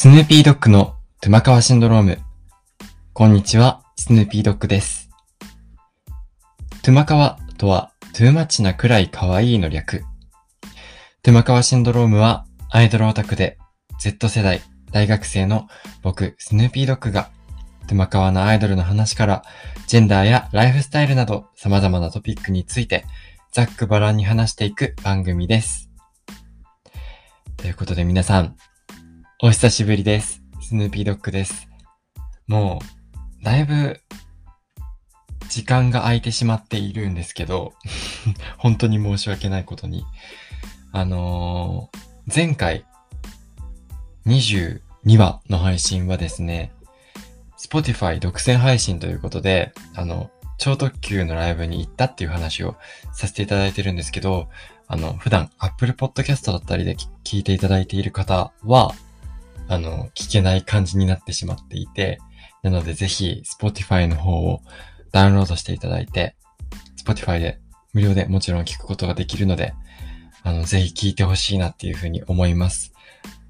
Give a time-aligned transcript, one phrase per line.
[0.00, 2.18] スヌーピードッグのトゥマカワシンドローム。
[3.14, 5.10] こんにちは、スヌーピードッグです。
[6.84, 10.04] トゥマカワとは、 too much なくらい可愛いの略。
[11.24, 13.58] トゥマカワシンドロームは、アイドルオタクで、
[13.98, 15.66] Z 世代、大学生の
[16.02, 17.32] 僕、スヌーピードッグが、
[17.88, 19.42] トゥマカワのアイドルの話から、
[19.88, 23.04] ジェンダーやライフスタイルなど、様々なトピックについて、
[23.50, 25.90] ざっくばらんに話していく番組です。
[27.56, 28.54] ということで皆さん、
[29.40, 30.42] お久しぶりです。
[30.60, 31.68] スヌーピードッグです。
[32.48, 32.80] も
[33.40, 34.00] う、だいぶ、
[35.48, 37.72] 時間が空いてしまっているんですけど、
[38.58, 40.04] 本当に申し訳ないことに。
[40.90, 42.84] あのー前回、
[44.26, 44.80] 22
[45.16, 46.72] 話の配信はですね、
[47.56, 52.74] Spotify 独占配信ということで、あの、超特急のライブに行ったっていう話を
[53.12, 54.48] させていただいてるんですけど、
[54.88, 58.96] あの、普段 Apple Podcast だったりで聞聞いていただいている方は、
[59.68, 62.18] あの、聞けない感じになってしまっていて、
[62.62, 64.60] なのでぜひ Spotify の方を
[65.12, 66.36] ダウンロードしていただいて、
[67.04, 67.60] Spotify で
[67.92, 69.74] 無料でもちろん聞くことができるので、
[70.42, 72.92] あの、ぜひ聞いてほしいなっていうふうに思います。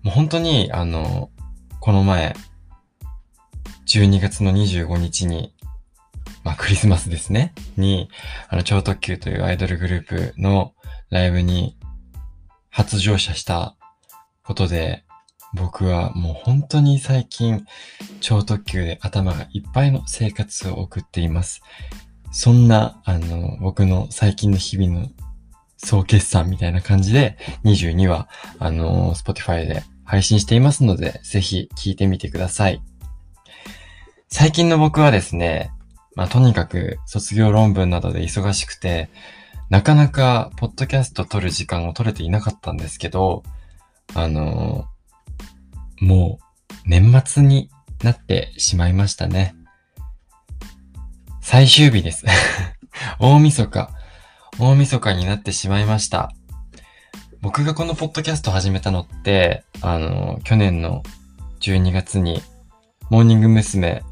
[0.03, 1.31] もう本当に、あの、
[1.81, 2.35] この前、
[3.87, 5.55] 12月の25日に、
[6.45, 8.11] まあクリスマスですね、に、
[8.49, 10.75] あの、超特急というアイドルグループの
[11.11, 11.79] ライブに
[12.71, 13.77] 初乗車した
[14.45, 15.05] ことで、
[15.61, 17.67] 僕はもう本当に最近、
[18.21, 21.63] 超特急で頭がいっぱいの生活を送っています。
[22.31, 25.09] そんな、あの、僕の最近の日々の
[25.77, 32.83] 総決算みたいな感じで、22話、あの、Spotify で配信していますので、ぜひ聞いてみてください。
[34.29, 35.71] 最近の僕はですね、
[36.15, 39.09] まあ、とにかく卒業論文などで忙しくて、
[39.71, 43.43] なかなか、ポッドキャスト撮る時間を取れていなかったんですけど、
[44.15, 44.87] あの
[46.01, 47.71] もう、年末に
[48.03, 49.55] なってしまいましたね。
[51.41, 52.27] 最終日です。
[53.19, 53.91] 大晦日。
[54.59, 56.33] 大晦日になってしまいました。
[57.41, 61.03] 僕がこのポッドキャスト始めたのって、あの、去年の
[61.61, 62.43] 12月に、
[63.11, 64.03] モーニング娘。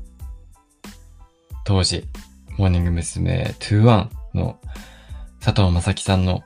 [1.65, 2.07] 当時、
[2.57, 3.55] モーニング娘。
[3.59, 4.61] 21の
[5.41, 6.43] 佐藤正樹さんの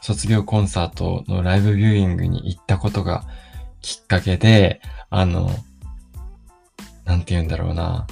[0.00, 3.24] 卒業コンサートのライブビューイングに行ったことが
[3.86, 4.80] きっかけで、
[5.10, 5.48] あの、
[7.04, 8.08] なんて言うんだろうな。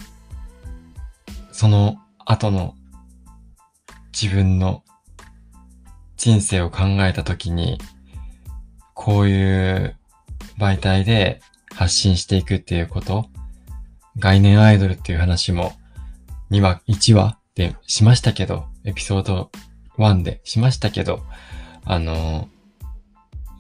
[1.51, 2.77] その後の
[4.13, 4.85] 自分の
[6.17, 7.79] 人生を考えたときに、
[8.95, 9.97] こういう
[10.59, 11.41] 媒体で
[11.75, 13.27] 発信していくっていうこと、
[14.17, 15.73] 概念アイドルっていう話も
[16.53, 19.51] 2話、1話でしましたけど、エピソード
[19.99, 21.25] 1でしましたけど、
[21.85, 22.49] あの、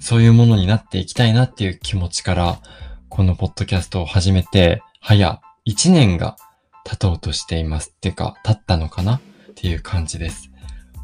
[0.04, 2.60] そういうものになっていきたいなっていう気持ちから、
[3.08, 6.36] このポッドキャストを始めて、早1年が
[6.84, 7.94] 経とうとしています。
[7.96, 9.20] っていうか、経ったのかなっ
[9.54, 10.50] ていう感じです。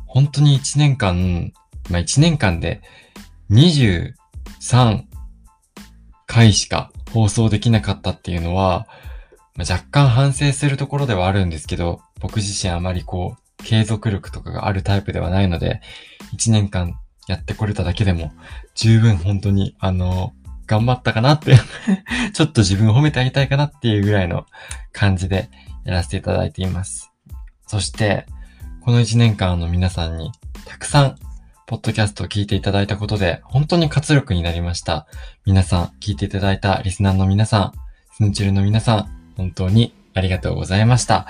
[0.05, 1.55] 本当に1年間、
[1.89, 2.83] まあ1年間で
[3.50, 4.12] 23
[6.27, 8.87] 回しか放送できなかったっていうのは、
[9.56, 15.81] まあ、若干反省するところではあるんですけど、僕自身あまりこう、継続力とかがあるタイプではないので、
[16.34, 17.00] 1年間
[17.30, 18.32] やってこれただけでも、
[18.74, 20.32] 十分本当に、あの、
[20.66, 21.56] 頑張ったかなって
[22.32, 24.46] ちょっと自分を褒めてあげたいかなっていうぐらいの
[24.92, 25.48] 感じで
[25.84, 27.10] やらせていただいています。
[27.66, 28.26] そして、
[28.80, 30.32] この1年間の皆さんに
[30.64, 31.16] たくさん、
[31.66, 35.06] ポッドキャストを聞いていただいたことで、本当に活力になりました。
[35.47, 37.72] 皆さん、聞いていただいたリスナーの皆さん、
[38.16, 41.26] スンチルの皆さん、本当にありがとうございました。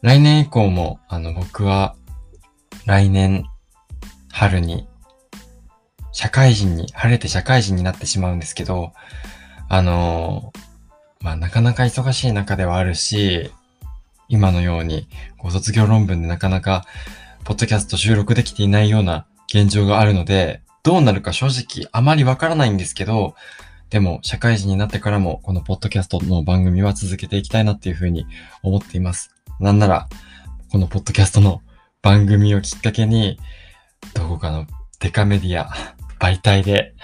[0.00, 1.96] 来年以降も、あの、僕は、
[2.86, 3.44] 来年、
[4.32, 4.88] 春に、
[6.12, 8.92] 社会人に、晴れて社会人になってしまうんですけど、
[9.68, 10.52] あの
[11.20, 13.50] まあ、なかなか忙しい中ではあるし、
[14.28, 16.84] 今のように、ご卒業論文でなかなか、
[17.44, 23.34] ポッドキャスト収録できていないような現状があるので、どうなるか正直あまりわからないんですけど、
[23.90, 28.26] でも、社会人になってからも、このポッドキャストの番組は続けていきたいなっていうふうに
[28.62, 29.30] 思っています。
[29.60, 30.08] なんなら、
[30.70, 31.60] このポッドキャストの
[32.00, 33.38] 番組をきっかけに、
[34.14, 34.66] どこかの
[34.98, 35.72] デカメディア、
[36.22, 36.94] 媒体で、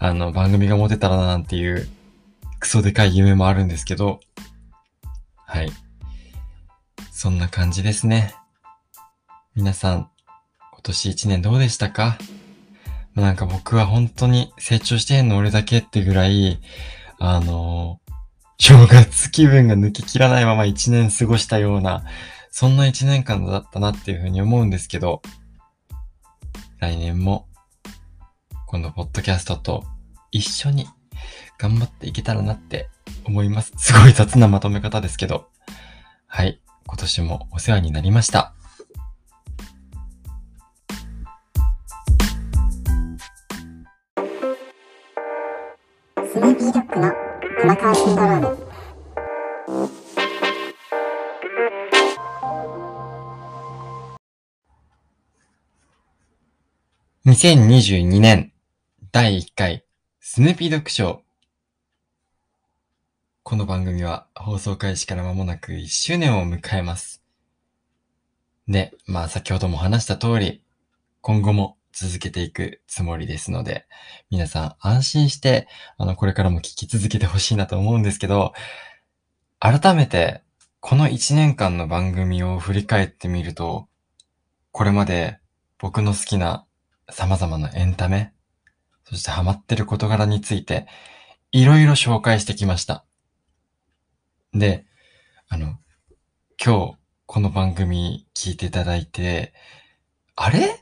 [0.00, 1.88] あの、番組が持てたらななんていう、
[2.58, 4.18] クソでかい夢もあるんですけど、
[5.46, 5.70] はい。
[7.12, 8.34] そんな感じですね。
[9.54, 10.10] 皆さん、
[10.72, 12.18] 今年一年どうでしたか？
[13.14, 16.60] なんか僕は本当に成長してんの俺だけってぐらい、
[17.20, 18.00] あの
[18.58, 22.02] 正月気分が抜けきらないまま一年過ごしたような、
[22.50, 25.22] そんな一年間だったなっていうふうに思うんですけど、
[26.80, 27.46] 来年も、
[28.74, 29.84] このポッドキャストと
[30.32, 30.88] 一緒に
[31.58, 32.88] 頑張っていけたらなって
[33.24, 33.72] 思います。
[33.76, 35.46] すごい雑なまとめ方ですけど。
[36.26, 36.60] はい。
[36.84, 38.52] 今年もお世話になりました。
[46.16, 47.12] スヌーピードッグの
[47.60, 48.58] 玉川シンドローム。
[57.26, 58.53] 2022年
[59.14, 59.84] 第1回
[60.18, 61.18] スヌーピードッグショー。
[63.44, 67.22] この番組は放送開始から間もなく1周年を迎えます。
[68.66, 70.64] で、まあ先ほども話した通り、
[71.20, 73.86] 今後も続けていくつもりですので、
[74.30, 78.52] 皆さん安心して、あの、これからも聞き続けてほしいなと思うんですけど、
[79.60, 80.42] 改めて、
[80.80, 83.86] この1年間の番組を振り返ってみると、
[84.72, 85.38] これまで
[85.78, 86.66] 僕の好きな
[87.10, 88.33] 様々なエンタメ、
[89.04, 90.86] そしてハマってる事柄について、
[91.52, 93.04] いろいろ紹介してきました。
[94.52, 94.86] で、
[95.48, 95.78] あの、
[96.64, 96.94] 今日、
[97.26, 99.54] この番組聞いていただいて、
[100.36, 100.80] あれ？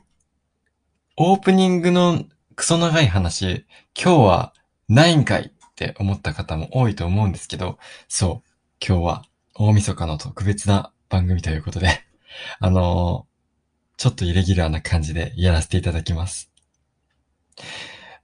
[1.15, 2.23] オープニングの
[2.55, 3.65] クソ長い話、
[3.95, 4.53] 今日は
[4.87, 7.77] ないんかいって思った方も多いと思うんですけど、
[8.07, 8.49] そう、
[8.85, 9.25] 今日は
[9.55, 12.01] 大晦日の特別な番組ということで、
[12.59, 16.51] あのー、ちょっとイレギュラーな感じでやらせていただきます。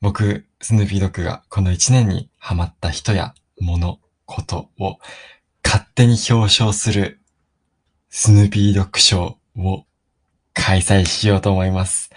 [0.02, 4.98] 僕、スヌーピードッグがこの一年にハマった人や物、ことを
[5.62, 7.20] 勝手に表彰する
[8.10, 9.86] スヌーピードッグショーを
[10.54, 12.12] 開催しようと思います。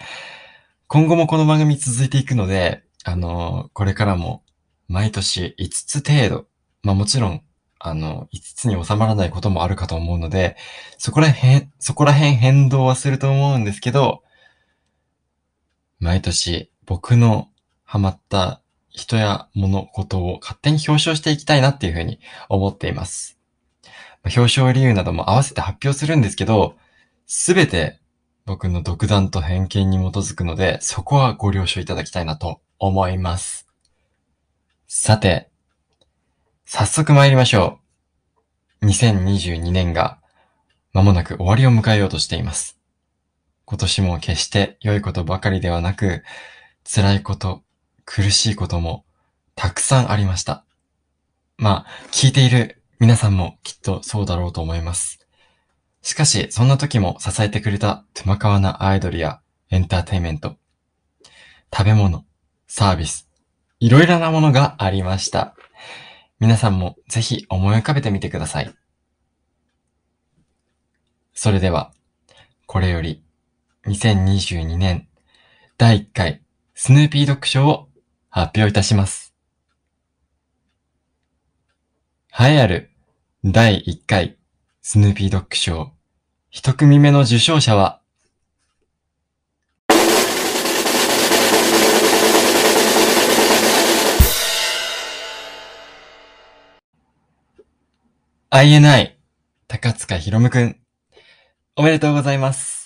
[0.87, 4.43] 今後もこの番組続いていくので、あの、これからも
[4.87, 6.45] 毎年5つ程度、
[6.83, 7.41] まあもちろん、
[7.79, 10.55] あの、5つに収まらないこともあるかと思うので、
[10.97, 14.23] そこら辺、そこら辺変動はすると思うんですけど、
[15.99, 17.49] 毎年僕の
[17.83, 22.19] ハマった人や物事を勝手に表彰していきたいなっていうふうに
[22.49, 23.39] 思っています。
[24.23, 26.75] 表彰理由なども合わせて発表するんですけど、
[27.25, 27.99] すべて
[28.45, 33.67] 僕の独断と偏見に基づくので、そこはご了承いただきたいなと思います。
[34.87, 35.49] さて、
[36.65, 37.79] 早速参りましょ
[38.81, 38.85] う。
[38.85, 40.19] 2022年が
[40.91, 42.79] 間もなく終わりを迎えようとしています。
[43.65, 46.23] 今年も決して良いことばかりではなく、
[46.83, 47.63] 辛いこと、
[48.05, 49.05] 苦しいことも
[49.55, 50.65] たくさんありました。
[51.57, 55.19] まあ、聞いている皆さんもきっとそうだろうと思います。
[56.01, 60.57] しかし、そんな時も支えてくれたトゥマカワなアイドルやエンターテイメント、
[61.75, 62.25] 食べ物、
[62.67, 63.29] サービス、
[63.79, 65.55] いろいろなものがありました。
[66.39, 68.73] 皆さんもぜひ思い浮かべてみてください。
[71.33, 71.93] それでは、
[72.65, 73.23] これより
[73.85, 75.07] 2022年
[75.77, 76.41] 第1回
[76.73, 77.89] スヌーピードッグ賞を
[78.35, 79.35] 発表いたします。
[82.31, 82.89] 栄えある
[83.45, 84.37] 第1回
[84.81, 85.91] スヌーピードッグ賞
[86.49, 88.01] 一組目の受賞者は、
[98.49, 99.11] INI
[99.67, 100.75] 高塚ひろむくん、
[101.75, 102.83] おめでとうございます。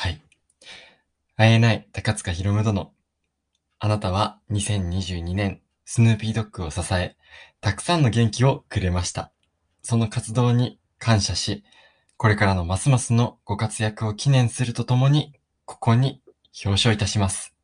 [0.00, 0.20] はい。
[1.40, 2.92] INI 高塚ひろむ殿、
[3.78, 7.16] あなたは2022年スヌーピードッグを支え、
[7.60, 9.30] たくさんの元気をくれました。
[9.80, 11.62] その活動に感謝し、
[12.16, 15.32] これからのますますのご活躍を記念するとともに、
[15.64, 16.20] ここに
[16.64, 17.54] 表彰いたします。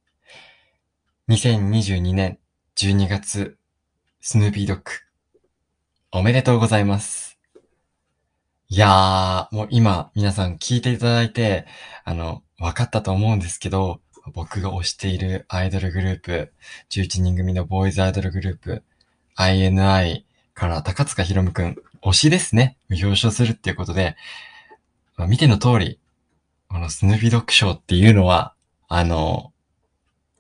[1.28, 2.38] 2022年
[2.76, 3.59] 12月、
[4.21, 4.85] スヌーピードッグ、
[6.12, 7.40] おめでとうございます。
[8.69, 11.66] いやー、もう今皆さん聞いていただいて、
[12.04, 14.00] あの、分かったと思うんですけど、
[14.33, 16.52] 僕が推しているアイドルグループ、
[16.88, 18.83] 11人組のボーイズアイドルグループ、
[19.37, 22.78] INI から高塚ひろむくん、推しですね。
[22.88, 24.16] 表彰するっていうことで、
[25.18, 26.00] まあ、見ての通り、
[26.71, 28.54] このスヌーピードッグ賞っていうのは、
[28.88, 29.52] あの、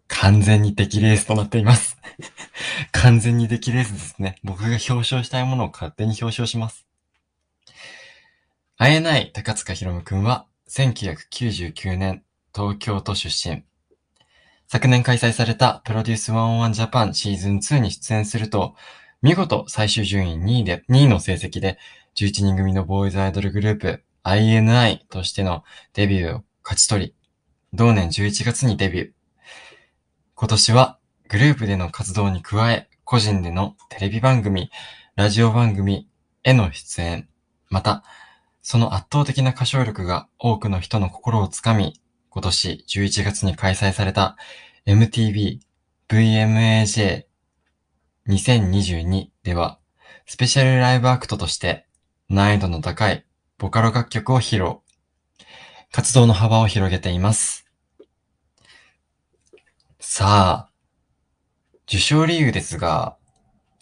[0.08, 1.98] 完全に出来レースとなっています。
[2.90, 4.36] 完全に出来レースですね。
[4.42, 6.86] 僕が表彰したいものを勝手に表彰します。
[8.78, 13.64] INI 高塚ひろむくんは、1999年、東京都出身。
[14.66, 18.74] 昨年開催されたプロデュース101ジャパンシーズン2に出演すると、
[19.20, 21.78] 見事最終順位2位で、2位の成績で、
[22.16, 27.14] 11人組のボーイズアイドルグループ INI としてのデビューを勝ち取り、
[27.74, 29.10] 同年11月にデビュー。
[30.34, 34.70] 今年はグループでの活動に加え、個人でのテレビ番組、
[35.14, 36.08] ラジオ番組
[36.42, 37.28] への出演、
[37.68, 38.02] また、
[38.66, 44.38] その圧倒的な歌唱力が多くの人の心をつかみ、今年11月に開催された
[44.86, 45.58] MTV
[46.08, 47.24] VMAJ
[48.26, 49.78] 2022では、
[50.24, 51.86] スペシャルライブアクトとして
[52.30, 53.26] 難易度の高い
[53.58, 54.78] ボカロ楽曲を披露。
[55.92, 57.66] 活動の幅を広げています。
[60.00, 60.70] さあ、
[61.86, 63.18] 受賞理由ですが、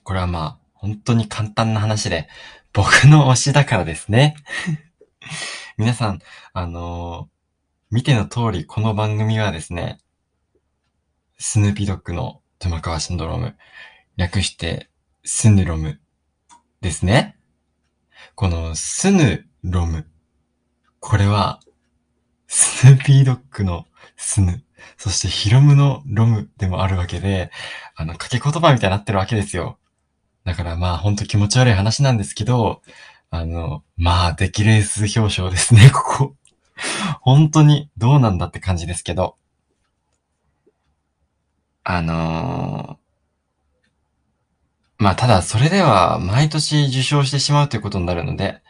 [0.03, 2.29] これはまあ、本当に簡単な話で、
[2.75, 4.35] 僕の推しだからですね。
[5.77, 6.21] 皆さん、
[6.55, 9.99] あのー、見ての通り、この番組はですね、
[11.39, 13.59] スヌーピードッグのトマカワシンドローム、
[14.17, 14.89] 略して
[15.23, 16.01] スヌロム
[16.81, 17.37] ですね。
[18.35, 20.09] このスヌロム。
[20.99, 21.61] これは、
[22.47, 23.87] スヌーピードッグの
[24.17, 24.65] スヌ、
[24.97, 27.51] そしてヒロムのロムでもあるわけで、
[27.97, 29.79] あの、掛け言葉みたいになってるわけですよ。
[30.45, 32.83] だからまあ、ほんと気持ち悪い話なんですけど、
[33.31, 36.37] あの、まあ、出来レース表彰ですね、 ここ。
[37.21, 39.37] 本当にどうなんだって感じですけど。
[41.85, 48.63] あのー、まあ、ただそれでは毎年受賞してしまうということになるので、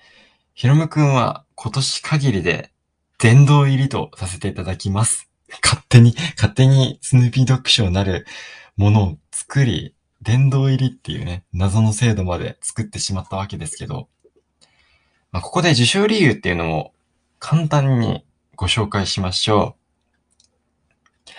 [0.54, 2.72] ヒロムくんは今年限りで
[3.18, 5.28] 殿堂入りとさせていただきます。
[5.62, 8.26] 勝手に、勝手にスヌーピードッグ賞なる
[8.76, 14.08] ものを作り、殿堂入りっていうね、謎の制度まで作ってしまったわけですけど、
[15.32, 16.92] まあ、ここで受賞理由っていうのを
[17.38, 18.24] 簡単に
[18.54, 19.76] ご紹介しましょ
[21.26, 21.32] う。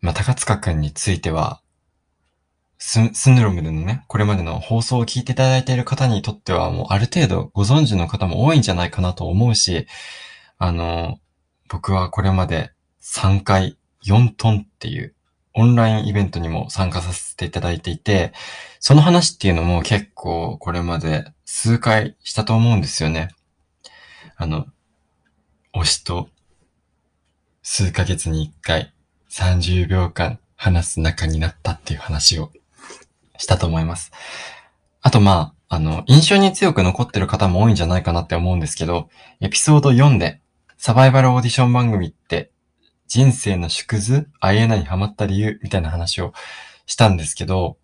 [0.00, 1.60] まあ、高塚くんについては、
[2.78, 9.86] ススヌロムでのね、これまでの放送を聞いていただいている方にとっては、もうある程度ご存知の方も多いんじゃないかなと思うし、
[10.58, 11.18] あの、
[11.70, 12.72] 僕はこれまで
[13.02, 15.13] 3回4トンっていう
[15.54, 18.32] オンラインイベントにも参加させていただいていて、
[18.80, 23.28] その話っていうのも結構これまで数回したと思うんですよね。
[24.36, 24.66] あの、
[25.74, 26.28] 推しと
[27.62, 28.92] 数ヶ月に1回
[29.30, 32.50] 30秒間話す仲になったっていう話を
[33.38, 34.12] したと思います。
[35.02, 39.08] あとまあ、あの、印象に強く残ってる方も多いんじゃないかなって思うんですけど、
[39.40, 40.40] エピソード4で
[40.76, 42.50] サバイバルオーディション番組って
[43.06, 46.32] 人生の縮図 ?INI にハマった理由みたいな話を
[46.86, 47.78] したんですけど、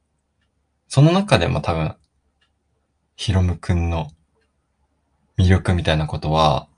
[0.88, 1.96] その中でも多分、
[3.16, 4.10] ヒロムくんの
[5.38, 6.68] 魅力みたいなことは、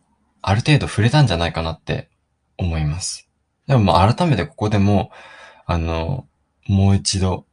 [0.43, 2.11] ある程度触れたんじゃないかなって
[2.59, 3.29] 思います。
[3.67, 5.11] でもまあ改めてここでも、
[5.67, 6.27] あの、
[6.67, 7.47] もう一度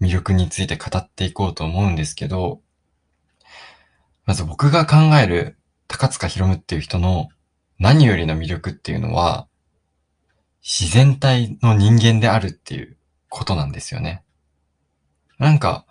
[0.00, 2.60] 魅力について語っていこうと思うんですけど、
[4.24, 7.28] まず僕が考える高塚ひろむっていう人の
[7.78, 9.47] 何よりの魅力っていうのは、
[10.62, 12.96] 自然体の人間であるっていう
[13.28, 14.22] ことなんですよね。
[15.38, 15.86] なんか、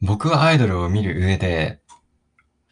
[0.00, 1.80] 僕はアイドルを見る上で、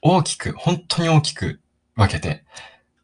[0.03, 1.61] 大きく、本当に大きく
[1.97, 2.45] 分けて、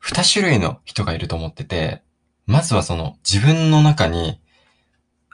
[0.01, 2.03] 二種類の人がいると思ってて、
[2.47, 4.41] まずはその自分の中に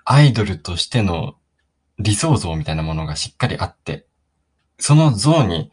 [0.05, 1.35] アイドルとしての
[1.99, 4.07] 理想像みたいなものがしっかりあって、
[4.79, 5.71] その像に、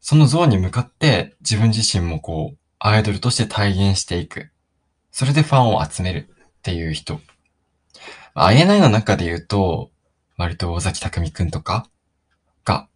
[0.00, 4.50] その像に向かって自分自身もこう、アイドルとして体現していく。
[5.12, 6.34] それでファンを集める。
[6.60, 7.20] っていう人。
[8.34, 9.90] あえないの中で言うと、
[10.36, 11.86] 割と尾崎匠くんとか
[12.64, 12.86] が、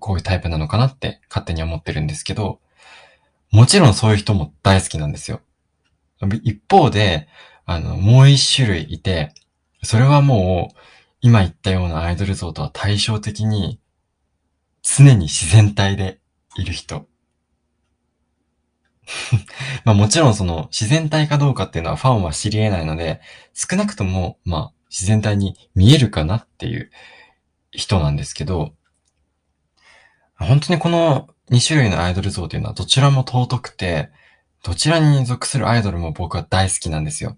[0.00, 2.60] こういうタイプなのかなって勝手に思ってるんですけど、
[3.52, 5.40] もちろんそういう人も大好きなんですよ。
[6.42, 7.28] 一方で、
[7.66, 9.32] あの、もう一種類いて、
[9.84, 10.78] それはもう、
[11.20, 13.78] 今言ったようなアイドル像とは対照的に、
[14.82, 16.18] 常に自然体で
[16.56, 17.06] いる人。
[19.84, 23.20] まあもちろんその自然体かどうかっていうのはファンは知り得ないので、
[23.52, 26.90] 少なくともまあ自然体に見えるかなっていう
[27.70, 28.74] 人なんですけど、
[30.36, 34.10] 本当にこの2種類のアイドル像というのはどちらも尊くて、
[34.62, 37.36] どちらに属するアイドルも僕は大好きなんですよ。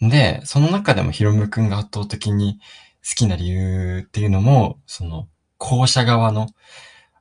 [0.00, 2.60] で、その中でもヒロムくんが圧倒的に
[3.08, 6.48] 好きな理由っていうのも、その校舎側の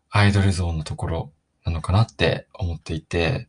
[0.10, 1.34] アイドル像のところ
[1.66, 3.48] なのかなって思っていて、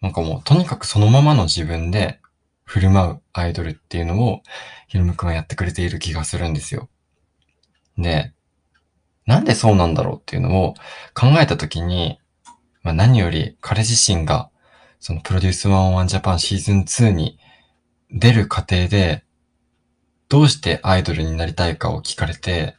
[0.00, 2.20] なんかもうとにかくそのままの自分で
[2.64, 4.42] 振る舞うアイドルっていうのを
[4.88, 6.88] ヒロムくんはやってくれている気がするんですよ。
[7.98, 8.32] で、
[9.26, 10.74] なんでそうなんだろうっていうのを
[11.14, 12.18] 考えたときに、
[12.82, 14.50] まあ、何より彼自身が
[15.00, 17.38] そのプロデュース101ジャパンシーズン2に
[18.10, 19.24] 出る過程で
[20.28, 22.76] どうしてアイドルになりたいかを聞かれて、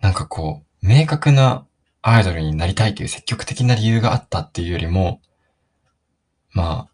[0.00, 1.65] なんかこう、明確な
[2.08, 5.20] アイドルになりたいという積極的な理由があったっていうよりも、
[6.52, 6.88] まあ、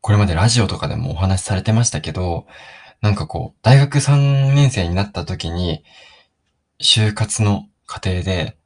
[0.00, 2.48] これまでラジオとかでもお話しされてましたけど、
[3.00, 5.84] なんかこう、大学3年生になった時に、
[6.80, 8.56] 就活の過程で、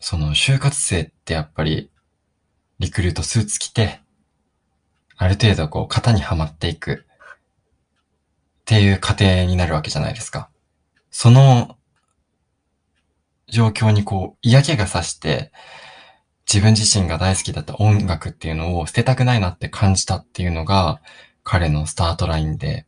[0.00, 1.90] その就活生ってやっぱり、
[2.78, 4.02] リクルートスーツ着て、
[5.16, 10.50] ある程度こう、型にはまっていくっていう過程になるわけじゃないですか。
[11.10, 11.78] その
[13.48, 15.52] 状況にこう、嫌気がさして、
[16.52, 21.00] 自分自身が大好きだった音楽っていうのを捨てたくないなって感じたっていうのが、
[21.42, 22.86] 彼のスタートラインで、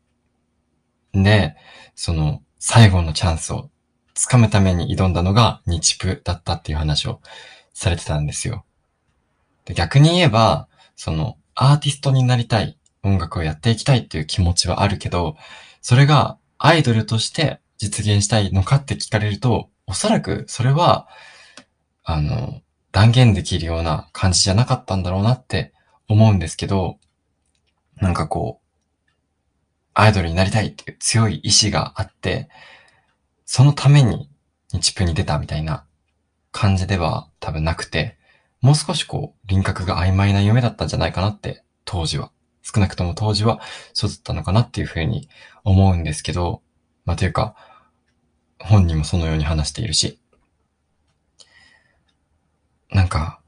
[1.13, 1.57] で、
[1.95, 3.71] その、最後のチャンスを
[4.15, 7.21] 掴むために挑んだのが日プだったっていう話を
[7.73, 8.65] されてたんですよ。
[9.65, 15.37] で逆に言えば、その、アーティストになりたい、音楽をやっていきたいっていう気持ちはあるけど、
[15.81, 21.09] それがアイドルとして実現したいのかって聞かれると、おそらくそれは、
[22.05, 22.61] あの、
[22.93, 25.73] 断言できるような感じじゃなかったんだろうなって
[26.09, 26.99] 思うんですけど、
[27.97, 29.09] なんかこう、
[29.95, 32.51] アイドルになりたいっていう強い意志があって、
[33.47, 34.31] そのために
[34.75, 35.87] 日プに出たみたいな
[36.53, 38.19] 感じでは多分なくて、
[38.61, 42.31] もう少しこう輪郭が曖昧な夢だったんじゃないかなって当時は、
[42.63, 43.61] 少なくとも当時は
[43.95, 45.31] そうだったのかなっていうふうに
[45.65, 46.61] 思うんですけど、
[47.07, 47.57] まあというか、
[48.59, 50.19] 本人もそのように話しているし、
[52.91, 53.41] なんか、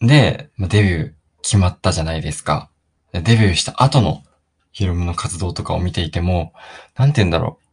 [0.00, 1.12] で、デビュー
[1.42, 2.70] 決まったじゃないですか。
[3.12, 4.22] デビューした後の
[4.72, 6.52] ヒロムの活動とかを見ていても、
[6.96, 7.66] なんて言うんだろう。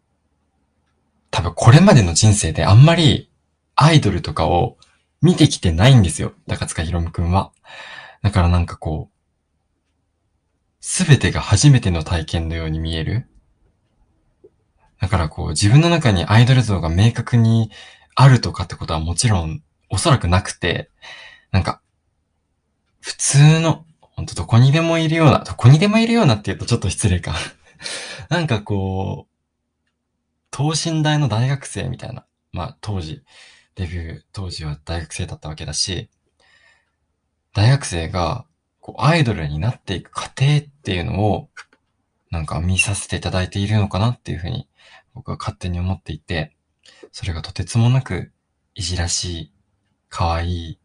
[1.32, 3.30] 多分これまでの人生であんまり
[3.76, 4.78] アイドルとかを
[5.22, 6.34] 見てきてないんですよ。
[6.48, 7.52] 高塚ひろむくんは。
[8.22, 9.18] だからなんかこう、
[10.82, 13.28] すべてが初めての体験のように見える。
[15.00, 17.72] だからこう、自分の中にアイドル像が明確に
[18.16, 20.90] あるとかってことはもちろんおそらくなくて、
[21.52, 21.82] なんか、
[23.00, 27.36] 普通のほんとどこにでもいるような、どこにでもいるようなって言うとちょっと失礼か
[28.30, 29.38] なんかこう、
[30.50, 32.26] 等身大の大学生みたいな。
[32.52, 33.24] まあ当時、
[33.76, 36.10] デビュー当時は大学生だったわけだし、
[37.54, 38.46] 大学生が
[38.80, 41.50] こうアイドルになっていく過程っていうのを
[42.32, 44.68] なんか見させていただいているのかなっていうふうに
[45.18, 46.56] 僕は勝手に思っていて、
[47.12, 48.32] それがとてつもなく
[48.76, 49.52] いじらしい、
[50.10, 50.80] 可愛い、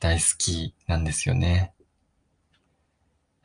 [0.00, 1.74] 大好きなんですよね。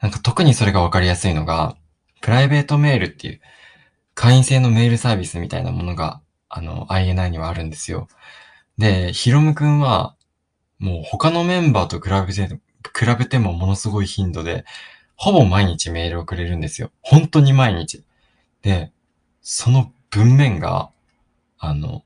[0.02, 1.76] なんか特にそれがわかりやすいのが、
[2.22, 3.42] プライベートメールっていう、
[4.14, 8.08] 会員制のメールサービスみたいなものが、あの、INI にはあるんですよ。
[8.78, 10.16] で、ヒロムくんは、
[10.78, 14.64] もう他のメンバーと比べて、比べてもものすごい頻度で、
[15.18, 16.92] ほぼ毎日メールをくれるんですよ。
[17.02, 18.06] 本当に毎日。
[18.62, 18.94] で、
[19.42, 20.92] その文面が、
[21.58, 22.04] あの、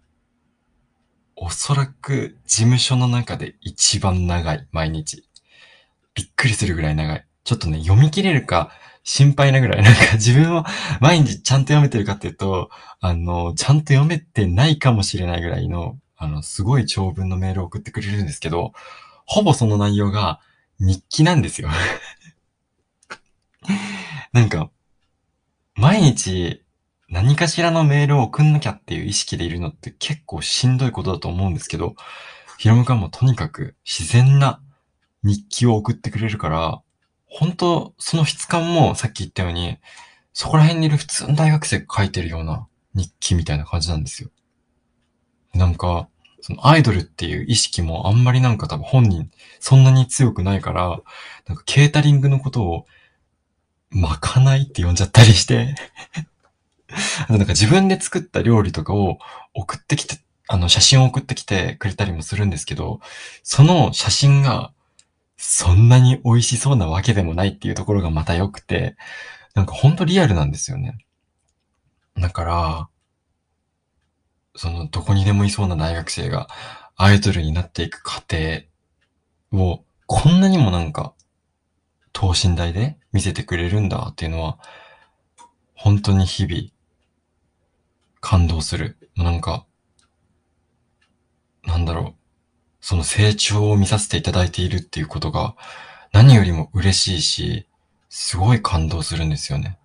[1.35, 5.27] おそらく事務所の中で一番長い、毎日。
[6.15, 7.25] びっくりするぐらい長い。
[7.43, 8.71] ちょっとね、読み切れるか
[9.03, 10.63] 心配なぐらい、なんか 自分を
[11.01, 18.73] 毎日ちゃんと読めてるかっていうと、あの、ちゃんと読めてないかもしれないぐらいの、あの、すごい長文のメールを送ってくれるんですけど、
[19.25, 20.39] ほぼその内容が
[20.79, 21.69] 日記なんですよ
[24.31, 24.69] なんか、
[25.75, 26.62] 毎日
[27.13, 31.93] 何かしらのメールを送んなきゃっていう意識でいるのって結構しんどいことだと思うんですけど、
[32.57, 34.59] ヒロムかもとにかく自然な
[35.21, 36.81] 日記を送ってくれるから、
[37.27, 39.77] 本当その質感もさっき言ったように、
[40.33, 44.31] そこら辺にいる普通の大学生が書いてるような日記みたいな感じなんですよ。
[45.53, 46.07] なんか、
[46.41, 50.99] そのアイドルっていう意識もあんまりなんか多分本人そんなに強くないから、
[51.47, 52.87] なんかケータリングのことを
[53.91, 55.75] まかないって呼んじゃったりして
[57.23, 59.19] あとなんか自分で作った料理とかを
[59.53, 62.99] 送ってきて、あの写真を送ってきてくれたりもするんですけど、
[63.43, 64.71] その写真が
[65.37, 68.95] そんなに美味しそうなわけでもないっていうところがまた良くて、
[69.55, 70.97] なんかほんとリアルなんですよね。
[72.17, 72.89] だから、
[74.55, 76.47] そのどこにでもいそうな大学生が
[76.95, 78.63] アイドルになっていく過程
[79.51, 81.13] をこんなにもなんか
[82.11, 84.59] 等身大で見せてくれるんだっていうのは
[85.73, 86.69] 本当に日々
[88.23, 88.97] 感動する。
[89.17, 89.65] なんか、
[91.65, 92.13] なんだろう。
[92.79, 95.55] その成長を見させていただいているっていうことが
[96.13, 97.67] 何よりも嬉しいし、
[98.09, 99.77] すごい感動するんですよね。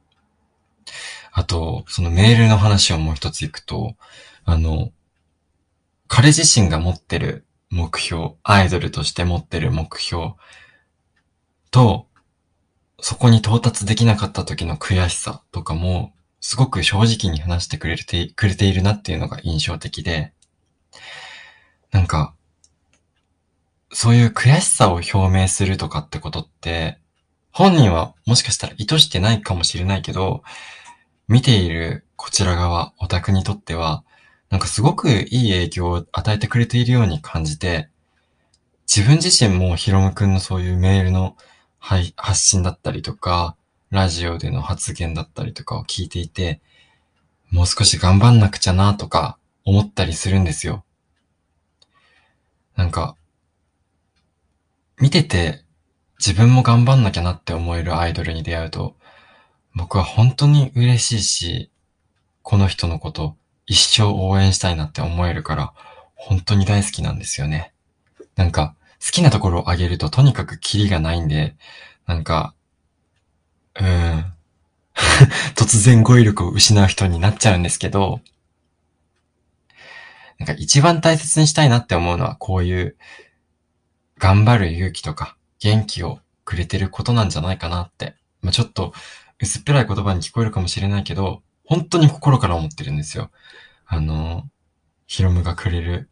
[1.32, 3.96] あと、そのメールの話をもう一ついくと、
[4.44, 4.92] あの、
[6.06, 10.34] 彼自身が持ってる目標、アイドルとして持ってる目標
[11.72, 12.06] と、
[13.00, 20.32] そこに到達できなかった時の悔しさとかも、すごく正直に話してくれて、くれているなっていうのが印象的で、
[21.90, 22.34] なんか、
[23.90, 26.98] そういう悔しさを表明するとかってことって、
[27.50, 30.42] 本人はもしかしたら意図してないかもしれないけど、
[31.26, 34.04] 見ているこちら側、オタクにとっては、
[34.50, 37.88] なんかすごくいい影響を与えてくれているように感じて、
[38.86, 41.36] 自分自身もヒロムくんのそういうメールの
[41.80, 43.56] はい、発信だったりとか、
[43.90, 46.60] ラジオでの発言だったりとかを聞いていて、
[47.50, 50.84] もう少し頑張んなくちゃなとか思ったりするんですよ。
[52.76, 53.16] なんか、
[55.00, 55.64] 見てて
[56.18, 58.96] 自分も頑張んなきゃなって思えるアイドルに出会うと、
[59.74, 61.70] 僕は本当に嬉しいし、
[62.42, 65.72] この人のこと一生応援したいなって思えるから、
[66.16, 67.72] 本当に大好きなんですよね。
[68.34, 71.54] なんか、好きなところをあげるととにかくキリがないんで、
[72.06, 72.54] なんか、
[73.80, 74.32] うん。
[75.54, 78.20] 突然語彙力を失う人になっちゃうんですけど、
[80.38, 82.96] なんか一番大切にしたいなって思うのはこういう
[84.18, 88.14] 頑張る勇気とか元気をくれてることなんじゃないかなって。
[88.40, 88.92] まあ、ちょっと
[89.40, 93.30] 薄っぺらい言葉に聞こえるかもしれないけど、本当に心から思ってるんですよ。
[93.86, 94.48] あの、
[95.06, 96.08] ヒロムがくれる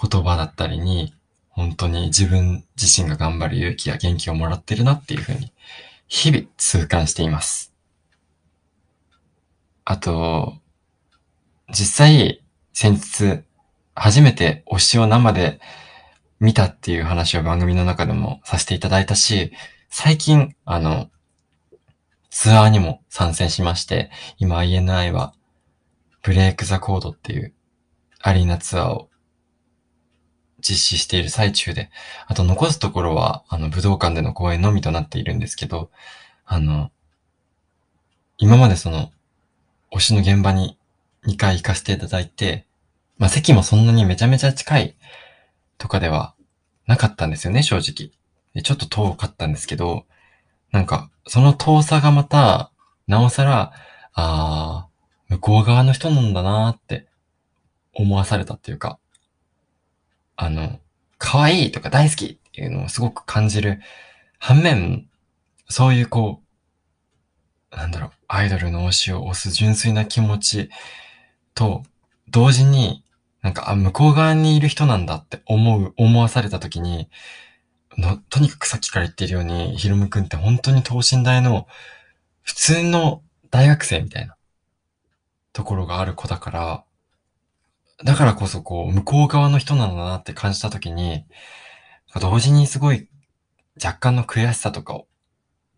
[0.00, 1.14] 言葉だったりに、
[1.48, 5.52] 本当に自分自身が頑張る勇気や元気をもらってるなっていうふうに、
[6.06, 7.72] 日々痛感しています。
[9.84, 10.54] あと、
[11.70, 13.42] 実際、先日、
[13.94, 15.60] 初めて推しを生で
[16.40, 19.52] 見たっていう話を番組の中でもさせていただいたし、
[19.88, 21.10] 最近、あの、
[22.30, 25.34] ツアーにも参戦しまして、今 INI は、
[26.22, 27.54] ブレイクザコードっていう
[28.20, 29.10] アリーナツアーを
[30.66, 31.90] 実施している最中で、
[32.26, 35.90] あと残すところは、あの、武道館での公演のみとなっているんですけど、
[36.46, 36.90] あの、
[38.38, 39.12] 今までその、
[39.92, 40.78] 推しの現場に
[41.26, 42.64] 2回行かせていただいて、
[43.18, 44.96] まあ、席もそんなにめちゃめちゃ近い
[45.78, 46.34] とかでは
[46.86, 48.10] なかったんですよね、正直。
[48.62, 50.06] ちょっと遠かったんですけど、
[50.72, 52.70] なんか、その遠さがまた、
[53.06, 53.72] なおさら、
[54.14, 57.06] あー、向こう側の人なんだなーって
[57.92, 58.98] 思わされたっていうか、
[60.36, 60.78] あの、
[61.18, 63.80] 可愛いとか大好きっていうのをすごく感じる
[64.38, 65.08] 反面、
[65.68, 66.42] そういうこ
[67.72, 70.70] う、なんだろう、アイドルの推しを推す純粋な気持ち
[71.54, 71.82] と、
[72.28, 73.04] 同時に、
[73.42, 77.08] なんか、あ、向こう側にいる人なんだって思う、思わされたときに、
[77.98, 81.66] の、とにかくさっきから言ってるように、ひろむくんって本当に等身大の、
[82.42, 84.36] 普通の大学生みたいな、
[85.52, 86.84] ところがある子だから、
[88.02, 91.24] だからこそこう、向こう側の人なんだなって感じたときに、
[92.20, 93.08] 同時にすごい
[93.82, 95.06] 若干の悔しさとかを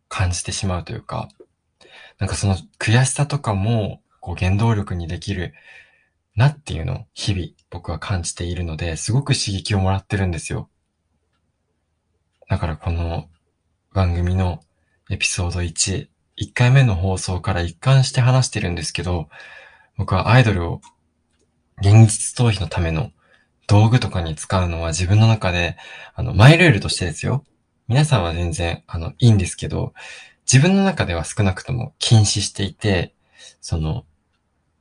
[0.09, 1.29] 感じてしまうというか、
[2.19, 5.55] なんかその悔しさとかも、こう原動力にできる
[6.35, 10.69] なっていうのを日々僕は感じているので、すごく刺激をもらってるんですよ。
[12.49, 13.29] だからこの
[13.93, 14.61] 番組の
[15.11, 19.29] エピソード1、1回目の放送から一貫して話してるんですけど、
[19.97, 20.81] 僕はアイドルを
[21.79, 23.11] 現実逃避のための
[23.67, 25.77] 道具とかに使うのは自分の中で、
[26.15, 27.45] あの、マイルールとしてですよ。
[27.89, 29.93] 皆さんは全然、あの、いいんですけど、
[30.51, 33.15] 自分の中では少なくとも禁止していて、
[33.61, 34.05] その、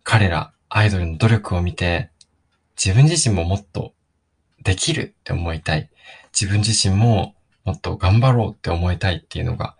[0.03, 2.11] 彼ら、アイドルの努力を見て、
[2.77, 3.93] 自分自身ももっと
[4.63, 5.89] できるって思いたい。
[6.39, 9.75] 自分自身ももっと頑張ろうって思いたいっていうのが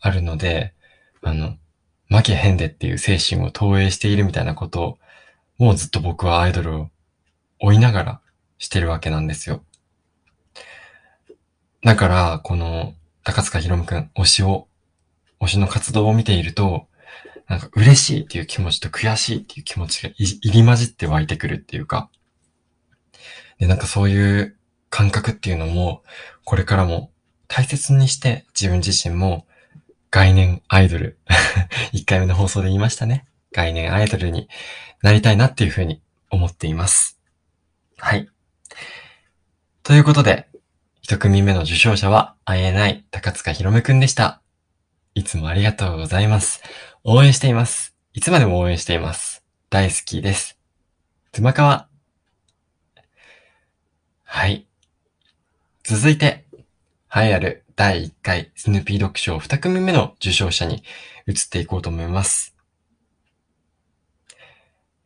[0.00, 0.74] あるので、
[1.22, 1.56] あの、
[2.08, 4.98] 負けへんでっていう精神を投影しているみたいなことを
[5.60, 6.90] もうずっと僕はアイドルを
[7.60, 8.20] 追いながら
[8.56, 9.62] してるわけなんですよ。
[11.84, 12.94] だから、この、
[13.24, 14.68] 高塚ひろむくん、推しを、
[15.38, 16.88] 推しの活動を見ていると、
[17.46, 22.08] なんか嬉しいっていう気持ちと悔しいっていう気持ちが入り混じって湧いてくるっていうか、
[23.58, 24.56] で、なんかそういう
[24.88, 26.02] 感覚っていうのも、
[26.46, 27.12] これからも
[27.48, 29.46] 大切にして自分自身も
[30.10, 31.18] 概念アイドル
[31.92, 33.26] 1回目の放送で言いましたね。
[33.52, 34.48] 概念アイドルに
[35.02, 37.20] なりたいなっていうふうに思っています。
[37.96, 38.28] はい。
[39.82, 40.48] ということで、
[41.00, 44.42] 一組目の受賞者は、あえない高塚ひろむくんでした。
[45.14, 46.62] いつもありがとうございます。
[47.02, 47.96] 応援しています。
[48.12, 49.42] いつまでも応援しています。
[49.70, 50.58] 大好きです。
[51.32, 51.88] つまかわ。
[54.24, 54.66] はい。
[55.82, 56.44] 続いて、
[57.12, 60.84] 栄えある第1回スヌーピードッグ賞2組目の受賞者に
[61.26, 62.54] 移っていこうと思います。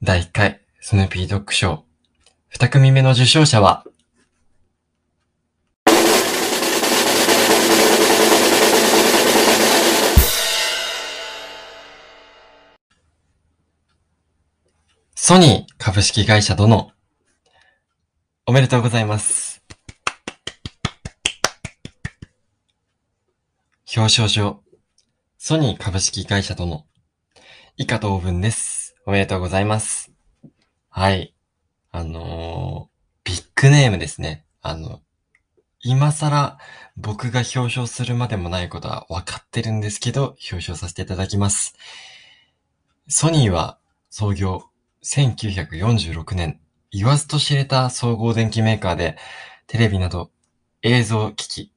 [0.06, 1.86] 第1回スヌーピードッグ賞
[2.52, 3.86] 2組目の受賞者は、
[15.14, 16.92] ソニー株式会社殿。
[18.44, 19.64] おめでとうございます。
[23.96, 24.60] 表彰状、
[25.38, 26.84] ソニー株式会社殿。
[27.78, 28.84] 以下同文です。
[29.06, 30.12] おめでとうございます。
[30.88, 31.34] はい。
[31.92, 34.46] あのー、ビッグネームですね。
[34.62, 35.02] あの、
[35.82, 36.56] 今更
[36.96, 41.76] 僕が表彰するまでもないことは分かってるんですけど、表彰させていただきます。
[43.06, 44.64] ソニーは創業
[45.02, 46.58] 1946年、
[46.90, 49.18] 言わずと知れた総合電機メーカーで、
[49.66, 50.30] テレビなど
[50.80, 51.72] 映像機器、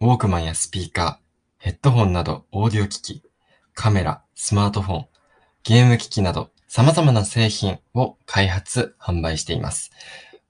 [0.00, 3.24] ウォークマンやスピーカー、ヘッドホンなどオーディオ機器、
[3.74, 5.06] カメラ、スマートフォン、
[5.64, 9.90] ゲーム機器など様々な製品を開発、販売しています。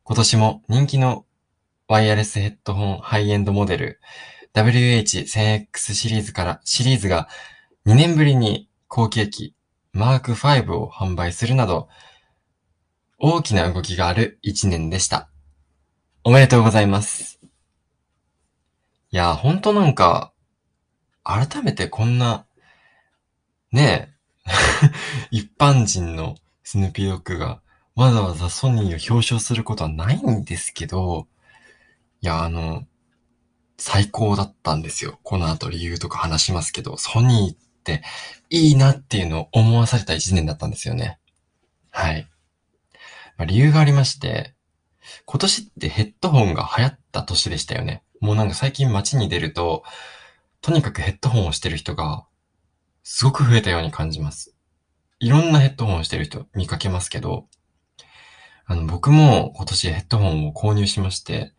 [0.02, 1.24] 今年も人気の
[1.86, 4.00] ワイヤレスヘッドホンハイエンドモデル
[4.52, 7.28] WH1000X シリーズからシリーズが
[7.86, 9.54] 2年ぶりに後継機
[9.92, 11.88] マーク5を販売するなど
[13.18, 15.30] 大きな動きがある1年でした。
[16.24, 17.38] おめでとうございます。
[19.10, 20.32] いや、ほんとなんか、
[21.22, 22.46] 改めてこんな、
[23.72, 24.17] ねえ、
[25.30, 27.60] 一般人のスヌーピードッグが
[27.94, 31.26] わざわざソニーを表彰することはないんですけど、
[32.20, 32.84] いや、あの、
[33.76, 35.18] 最高だったんですよ。
[35.22, 38.02] この後理由とか話しますけど、ソニーって
[38.50, 41.18] いいなっていうのを思わされた一年だったんですよね。
[41.90, 42.28] はい。
[43.36, 44.54] まあ、理由がありまして、
[45.24, 48.02] 今年ってヘッドホンが流行った年でしたよね。
[48.20, 49.84] もうなんか最近街に出ると、
[50.60, 52.26] とにかくヘッドホンをしてる人が、
[53.10, 54.54] すごく増えたように感じます。
[55.18, 57.46] いろんなヘッドホンをしてる人見かけますけど、
[58.66, 61.54] あの、僕も今年ヘッドホンを購入しまして、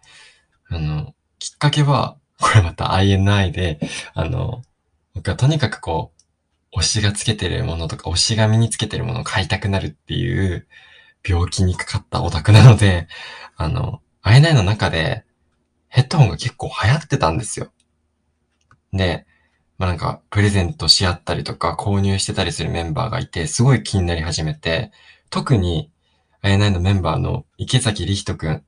[0.70, 3.80] あの、きっかけは、 これまた INI で、
[4.14, 4.62] あの、
[5.16, 6.14] 僕はとにかくこ
[6.72, 10.68] う、推しがつけてるものとか、推しが身につけてるものを買いたくなるっていう
[11.28, 13.08] 病気にかかったオタクなので、
[13.58, 15.26] あの、INI の中で
[15.88, 17.72] ヘッドホンが結構流行ってたんですよ。
[18.94, 19.26] で、
[19.80, 24.92] まあなんか、プレゼントし合ったりとか、購入してたりするメンバーがいて、すごい気になり始めて、
[25.30, 25.90] 特に、
[26.44, 28.64] INI のメンバーの池崎理人くん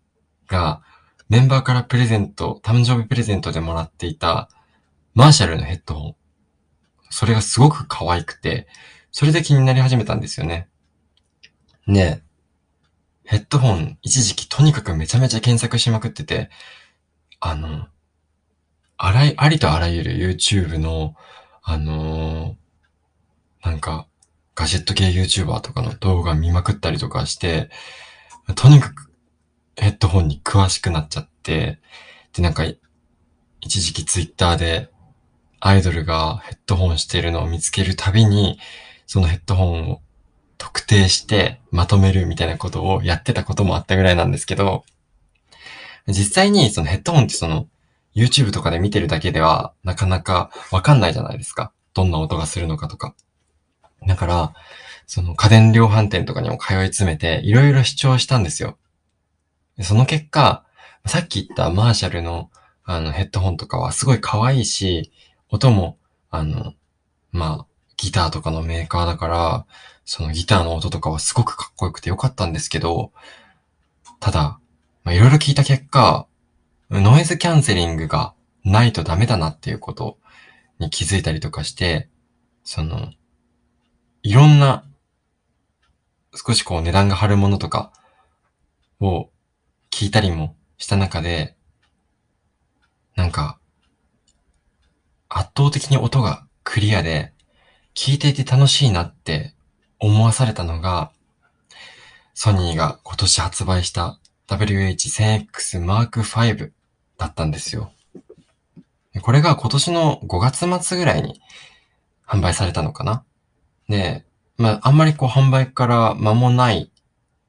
[0.47, 0.81] が、
[1.27, 4.49] メンバーからプレゼント、誕生日プレゼントでもらっていた、
[5.13, 6.15] マーシャルのヘッドホン。
[7.09, 8.67] それがすごく可愛くて、
[9.11, 10.69] それで気になり始めたんですよね。
[11.87, 12.31] ねえ
[13.25, 16.49] ヘッドホン、一時期とにかくめちゃめちゃ検索しまくってて、
[17.41, 17.87] あの、
[19.03, 21.15] あらい、ありとあらゆる YouTube の、
[21.63, 24.05] あのー、なんか、
[24.53, 27.71] ガジェット系 YouTuber とかの動画見まくったりとかして、
[28.53, 29.11] とにかく
[29.75, 31.79] ヘッドホンに詳しくなっちゃって、
[32.33, 32.63] で、なんか、
[33.59, 34.91] 一時期ツイッターで
[35.59, 38.59] アイドルがヘッドホンしてるのを見つけるたびに、
[39.07, 40.01] そのヘッドホンを
[40.59, 44.83] 特定してまとめるみたいなことをやってたこともあったぐらいなんですけど、
[46.07, 47.67] 実際にそのヘッドホンってその
[48.15, 51.71] YouTube とかで見てるだけではなかなかわかんないじゃないですか。
[51.93, 53.15] どんな音がするのかとか。
[54.07, 54.53] だから、
[55.07, 58.77] その家電量販店とかにも通い詰めていろいろ主張したんですよ。
[59.81, 60.63] その結果、
[61.05, 62.49] さっき言ったマーシャルの
[62.83, 65.11] あのヘッドホンとかはすごい可愛いし、
[65.49, 65.97] 音も、
[66.29, 66.73] あの、
[67.31, 67.65] まあ、
[67.97, 69.65] ギターとかのメーカーだから、
[70.05, 73.11] そのギターの音とかはすごくかっこよくてよかったんですけど、
[74.19, 74.59] ただ、
[75.03, 76.27] まあ、いろいろ聞いた結果、
[76.99, 78.33] ノイズキャンセリングが
[78.65, 80.17] ないとダメだなっていうこと
[80.77, 82.09] に気づいたりとかして、
[82.65, 83.13] その、
[84.23, 84.83] いろんな、
[86.35, 87.93] 少しこう値段が張るものとか
[88.99, 89.29] を
[89.89, 91.55] 聞いたりもした中で、
[93.15, 93.57] なんか、
[95.29, 97.31] 圧倒的に音がクリアで、
[97.93, 99.53] 聞いていて楽しいなって
[99.97, 101.13] 思わされたのが、
[102.33, 106.73] ソニーが今年発売した WH1000X Mark V
[107.21, 107.91] だったんですよ。
[109.21, 111.39] これが今年の5月末ぐらいに
[112.27, 113.23] 販売されたのかな？
[113.87, 114.25] で、
[114.57, 116.91] まあ、あんまりこう販売から間もない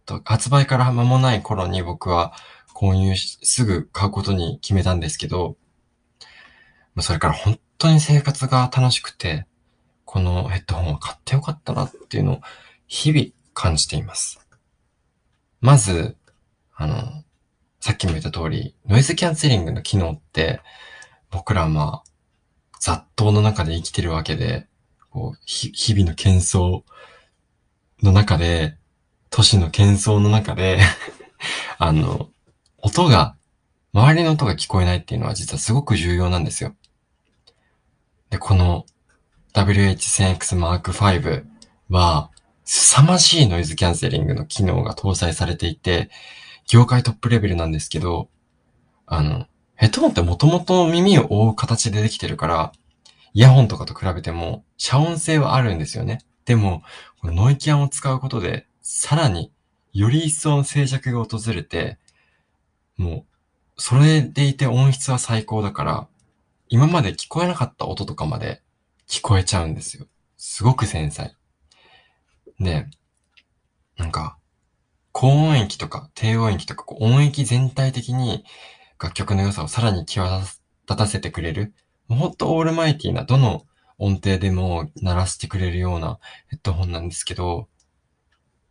[0.04, 2.34] と、発売から間もない頃に僕は
[2.74, 5.56] 購入し、すぐ買うことに決めたんですけど、
[7.00, 9.46] それから本当に生活が楽しくて、
[10.04, 12.40] このヘッドホンを買ってよかったなっていうのを
[12.86, 14.46] 日々感じています。
[15.62, 16.18] まず、
[16.74, 17.21] あの、
[17.82, 20.60] さっきも言った通り、ノイズキャンセリングの機能って、
[21.32, 22.10] 僕らはまあ、
[22.78, 24.68] 雑踏の中で生きてるわけで、
[25.10, 26.84] こう、日々の喧騒
[28.00, 28.76] の中で、
[29.30, 30.78] 都市の喧騒の中で
[31.76, 32.28] あの、
[32.78, 33.34] 音が、
[33.92, 36.76] 周りの音が聞こえないっていうのは実はすごく重要なんですよ。
[38.30, 38.86] で、この
[39.54, 41.44] WH1000X Mark V
[41.88, 42.30] は、
[42.64, 46.10] 凄まじいノイズキャンセリングの機能が搭載されていて、
[46.68, 48.28] 業界トップレベルなんですけど、
[49.06, 52.72] あの、ヘッドホンってもともと耳を覆う形でできてるから、
[53.34, 56.20] イヤホンとかと比べても、遮音性はあるんですよね。
[56.44, 56.82] でも、
[57.20, 59.52] このノイキャンを使うことで、さらに、
[59.92, 61.98] より一層の静寂が訪れて、
[62.96, 63.26] も
[63.76, 66.08] う、それでいて音質は最高だから、
[66.68, 68.62] 今まで聞こえなかった音とかまで
[69.08, 70.06] 聞こえちゃうんですよ。
[70.36, 71.34] すごく繊細。
[72.58, 72.86] で、
[73.96, 74.38] なんか、
[75.12, 78.44] 高音域とか低音域とか音域全体的に
[78.98, 81.74] 楽曲の良さをさらに際立たせてくれる。
[82.08, 83.62] もっとオールマイティなどの
[83.98, 87.68] 音程でも鳴らしてくれるようなヘッドホンなんですけど、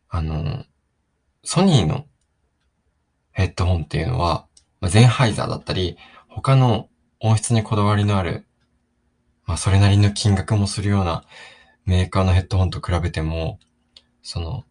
[0.09, 0.65] あの、
[1.43, 2.05] ソニーの
[3.31, 4.47] ヘッドホンっていうのは、
[4.81, 8.45] まあ、ゼンハイザーだったり、他の音質にこだわりのある、
[9.45, 11.23] まあそれなりの金額もするような
[11.85, 13.59] メーカーのヘッドホンと比べても、
[14.21, 14.63] その、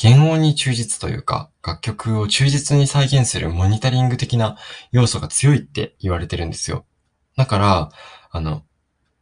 [0.00, 4.56] 原音に忠実というか、楽曲を忠実に再現するモニタリング的な
[4.92, 6.84] 要素が強いって言われてるんですよ。
[7.36, 7.90] だから、
[8.30, 8.62] あの、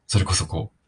[0.06, 0.78] それこそこう、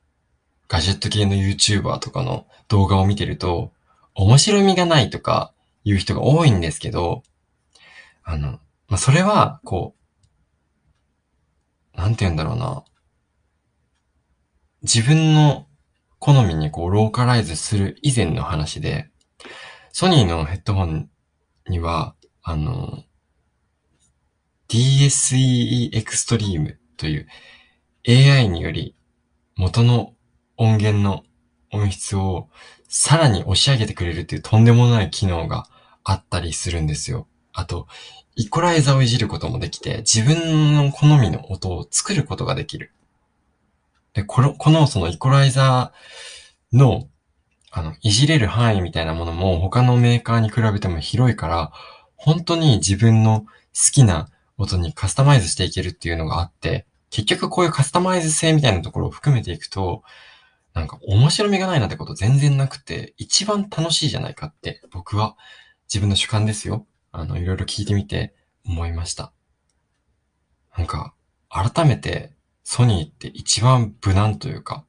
[0.68, 3.72] ガジェット系の YouTuber とかの動画を見てると、
[4.14, 5.53] 面白みがないとか
[5.85, 7.22] 言う人が多いんですけど、
[8.25, 8.53] あの、
[8.88, 9.94] まあ、それは、こ
[11.94, 12.85] う、なんて言うんだろうな。
[14.83, 15.66] 自分の
[16.18, 19.11] 好みにこう、ローカライズする以前の話で、
[19.99, 21.09] ソニーのヘッドホン
[21.71, 23.03] には、あの、
[24.69, 27.27] DSEE Extreme という
[28.07, 28.95] AI により
[29.57, 30.13] 元の
[30.59, 31.23] 音源の
[31.73, 32.51] 音質を
[32.87, 35.67] さらに押し上げてくれるっていうとんでもない機能が
[36.05, 37.27] あったりするんですよ。
[37.55, 37.87] あと、
[38.35, 42.93] イコライザーをいじることもできて、自分の好みの音を作ることができる。
[44.13, 47.09] で、この、このそのイコライザーの、
[47.77, 51.73] あの、いじれる範囲みたいなものも他のメーカーに比べても広いから、
[52.17, 60.05] 本当に自分の好きな音にカスタマイズしていけるっていうのがあって、結局こういうカスタマイズ性みたいなところを含めていくと、
[60.73, 65.37] なんか面白みがないなってこと全然なくて、一番楽しいじゃないかって僕は
[65.87, 66.87] 自分の主観ですよ。
[67.12, 68.35] あの、いろいろ聞いてみて
[68.65, 69.35] 思いました。
[70.79, 71.12] なんか、
[71.51, 72.33] 改めて
[72.65, 74.87] ソニーって一番無難というか、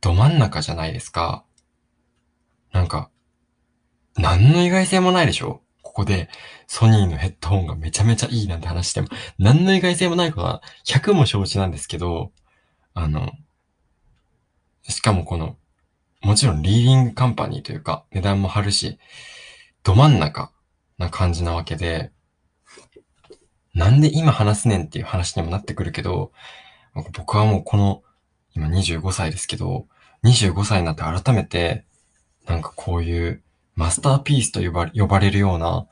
[0.00, 1.44] ど真ん中じゃないですか。
[2.78, 3.10] なんか、
[4.16, 5.62] 何の意外性もないでしょ？
[5.82, 6.28] ここで
[6.68, 12.30] ソニーのヘッドホンがめちゃめちゃいいなんて話しても、何の意外性もないことは100も承知なんですけど、
[12.94, 13.32] あの、
[14.84, 15.56] しかもこの、
[16.22, 19.00] もちろんリーディングカンパニーというか値段も張るし、
[19.82, 20.52] ど真ん中
[20.98, 22.12] な感じなわけで、
[23.74, 26.30] なんで今話すねんっていう話にもなってくるけど、
[26.94, 28.04] 僕はもうこの、
[28.54, 29.88] 今25歳ですけど、
[30.22, 31.84] 25歳になって改めて、
[32.48, 33.42] なんかこういう
[33.76, 35.86] マスターピースと呼ば呼ばれるような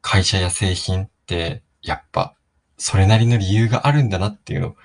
[0.00, 2.34] 会社や製品って、やっぱ、
[2.78, 4.76] それなりの理由があるんだなっていうのを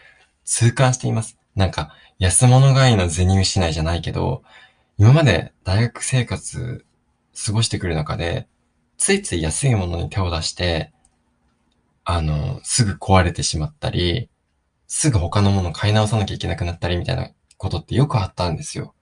[0.45, 1.37] 痛感しています。
[1.55, 4.43] なんか、安物買いの銭失いじゃないけど、
[4.97, 6.85] 今まで大学生活
[7.45, 8.47] 過ごしてくる中で、
[8.97, 10.91] ついつい安いものに手を出して、
[12.03, 14.29] あの、すぐ壊れてしまったり、
[14.87, 18.95] すぐ他のもの買い直さなきゃいけなくなったりみたいなことってよくあったんですよ。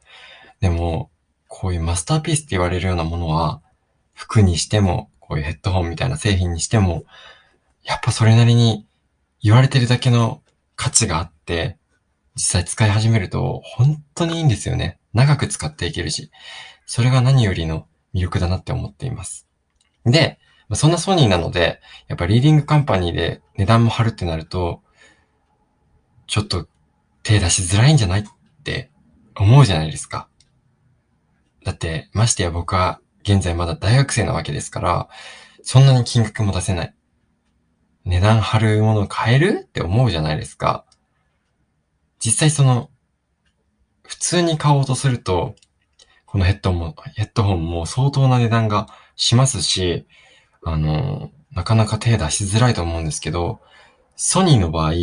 [0.60, 1.10] でも、
[1.50, 3.62] こういうマスターピースって言われるようなものは、
[4.14, 7.04] 服にしても、こういうヘッドホンみたいな製品にしても、
[7.84, 8.86] やっぱそれなりに
[9.42, 10.44] 言われてるだけの
[10.76, 11.78] 価値があって、
[12.36, 15.00] 実際使い始めると本当にいいんですよね。
[15.14, 16.32] 長く使っていけるし。
[16.86, 19.48] それが何よりの魅力だなって思っています。
[20.06, 20.40] で、
[20.74, 24.84] そんなソニーなので、やっぱリーディングカンパニーで値段も張るってなると、
[26.28, 26.68] ちょっと
[27.24, 28.24] 手出しづらいんじゃないっ
[28.64, 28.92] て
[29.36, 30.29] 思うじゃないですか。
[31.63, 35.10] だって、ましてや僕は現在まだ大学生なわけですから、
[35.62, 36.93] そんなに金額も出せない。
[38.06, 39.62] 値段張るもの買える？
[39.63, 40.86] って思うじゃないですか。
[42.19, 42.89] 実際その、
[44.04, 45.56] 普通に買おうとすると、
[46.26, 50.07] このヘッドも、ヘッドホンも相当な値段がしますし、
[50.64, 53.60] あの、なかなか手出しづらいと思うんですけど、
[54.16, 54.93] ソニーの場合、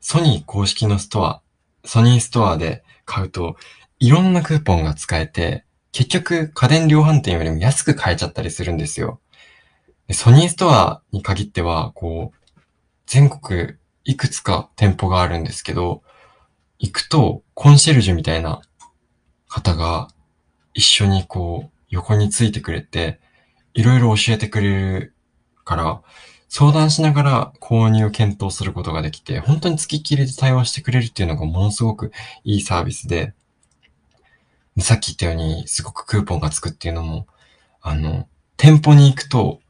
[0.00, 1.42] ソニー公式のストア、
[1.84, 3.56] ソニーストアで買うと、
[3.98, 9.20] いろんなクーポンが使えて、結局家電量販店よりも安く買えちゃったりするんですよ。
[10.12, 12.60] ソニーストアに限っては、こう、
[13.06, 13.74] 全国
[14.04, 16.02] いくつか店舗があるんですけど、
[16.78, 18.60] 行くとコンシェルジュみたいな
[19.48, 20.08] 方が
[20.74, 23.20] 一緒にこう横についてくれて、
[23.72, 24.68] いろいろ教えてくれ
[25.00, 25.14] る
[25.64, 26.02] から、
[26.48, 32.12] 相談しながら購入を検討することができて、本当に付きっきりで対応してくれるっていうのがものすごく
[32.44, 33.32] いいサービスで、
[34.80, 37.26] さっき言ったようにすごくクーポンがつくっていうのも、
[37.80, 39.60] あの、店舗に行くと、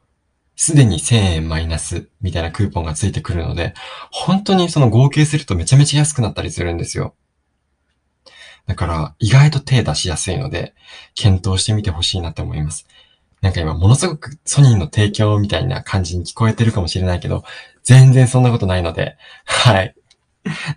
[0.56, 3.74] すでに1000円マイナスみたいなクーポンがついてくるので、
[4.10, 7.14] 本当にその合計するとめちゃめちゃ安くなったりするんですよ。
[8.66, 10.74] だから意外と手出しやすいので、
[11.14, 12.86] 検討してみてほしいなって思います。
[13.40, 17.44] なんか今ものすごくソニーの提供みたいな感じに聞こえてるかもしれないけど、
[17.82, 19.94] 全然そんなことないので、はい。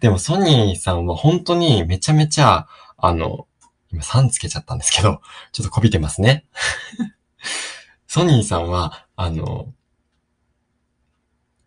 [0.01, 2.67] でもソニーさんは本当にめちゃめちゃ、
[2.97, 3.47] あの、
[3.91, 5.21] 今3つけちゃったんですけど、
[5.51, 6.45] ちょっとこびてますね。
[8.07, 9.73] ソニーさんは、あの、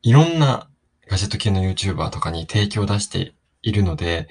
[0.03, 0.69] いろんな
[1.09, 4.29] ガジェット系の YouTuber とかに提供を出しているので、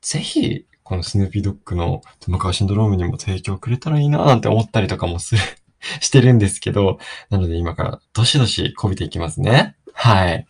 [0.00, 5.42] ぜひ、このスヌーピードッグのトマカワシンドロームにも提供くれたらいいなーなんて思ったりとかもする
[6.00, 6.98] してるんですけど、
[7.30, 9.76] なので今からどしどしこびていきますね。
[9.92, 10.46] はい。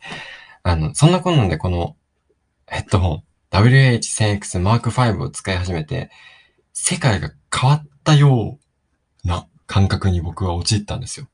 [0.63, 1.97] あの、そんなこんなんでこの
[2.67, 6.11] ヘッドホン WH1000X Mark V を使い始めて、
[6.73, 8.59] 世界が変わったよ
[9.25, 11.29] うな感覚に僕は陥ったんですよ。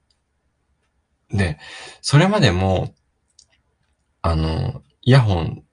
[1.31, 1.59] で、
[2.01, 2.95] それまでも、
[4.23, 5.65] あの、イヤホン、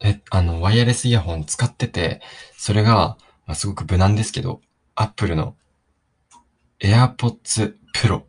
[0.00, 2.20] え、あの、ワイヤレスイヤホン使ってて、
[2.56, 4.60] それが、まあ、すごく無難ですけど、
[4.94, 5.56] Apple の
[6.80, 8.22] AirPods Pro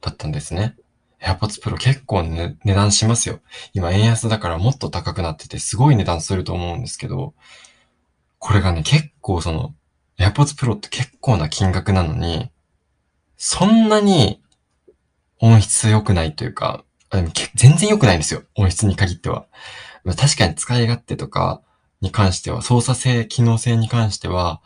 [0.00, 0.76] だったんですね。
[1.20, 3.40] AirPods Pro 結構、ね、値段しますよ。
[3.72, 7.34] 今円安だからもっと高くなっててすごい値段すると思うんですけど、
[8.38, 9.74] これがね、結構その、
[10.18, 12.50] AirPods Pro って結構な金額なのに、
[13.36, 14.42] そんなに
[15.40, 16.84] 音質良くないというか、
[17.54, 18.42] 全然良くないんですよ。
[18.56, 19.46] 音質に限っては。
[20.16, 21.62] 確かに使い勝手とか
[22.00, 24.60] に関しては、操作性、機能性に関しては、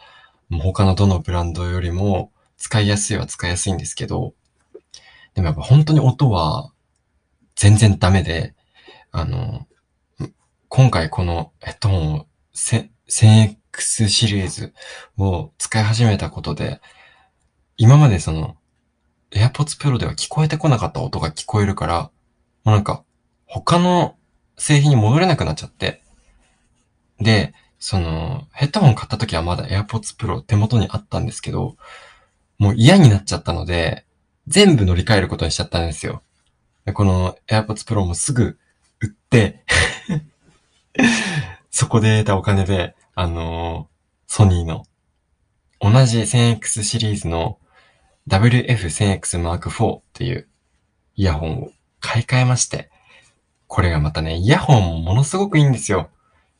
[0.49, 4.35] もう他のどのブランドよりも使いやすいは使いやすいんですけど、
[5.35, 6.73] でもやっぱ本当に音は
[7.55, 8.55] 全然ダメで、
[9.11, 9.67] あの、
[10.69, 12.27] 今回このヘッドホンを
[13.73, 14.75] X シリーズ
[15.17, 16.81] を使い始めたことで、
[17.79, 18.57] 今までその
[19.31, 22.11] AirPods Pro では聞こえてこなかった音が聞こえるから、
[22.65, 23.03] もうなんか
[23.47, 24.17] 他の
[24.59, 26.03] 製品に戻れなくなっちゃって、
[27.19, 31.77] で、その、ヘッドホン買った時はまだ AirPods Pro 手元にあったんですけど、
[32.59, 34.05] もう嫌になっちゃったので、
[34.47, 36.23] 全部乗り換えることにしちゃったんですよ。
[36.95, 38.59] この AirPods Pro もすぐ
[39.01, 39.65] 売って
[41.71, 44.85] そこで得たお金で、あのー、ソニーの
[45.81, 47.59] 同じ 1000X シリーズの
[48.29, 50.49] WF1000X Mark IV っていう
[51.17, 52.91] イヤホンを買い替えまして、
[53.67, 56.11] これがまたね、イヤホンもものすごくいいんですよ。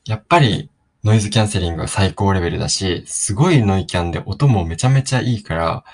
[0.05, 0.69] やっぱり
[1.03, 5.85] ノイズキャンセリングが最高レベルだし、すごいノイキャンで音もめちゃめちゃいいから、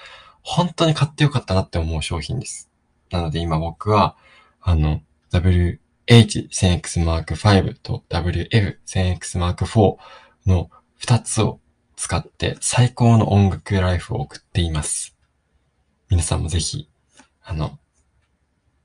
[0.41, 2.69] 本当に買ってよかったなって思う商品です。
[3.11, 4.15] なので今僕は、
[4.61, 5.01] あの、
[5.31, 9.97] WH1000X Mark V と WF1000X Mark IV
[10.49, 10.69] の
[11.01, 11.61] 2つを
[11.95, 15.15] 使って最高の音楽ライフを送っています。
[16.09, 16.89] 皆さんもぜひ、
[17.43, 17.77] あの、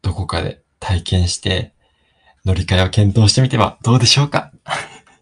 [0.02, 1.72] どこかで体験して
[2.44, 4.52] 乗り換えを検討してみてはどうでしょうか？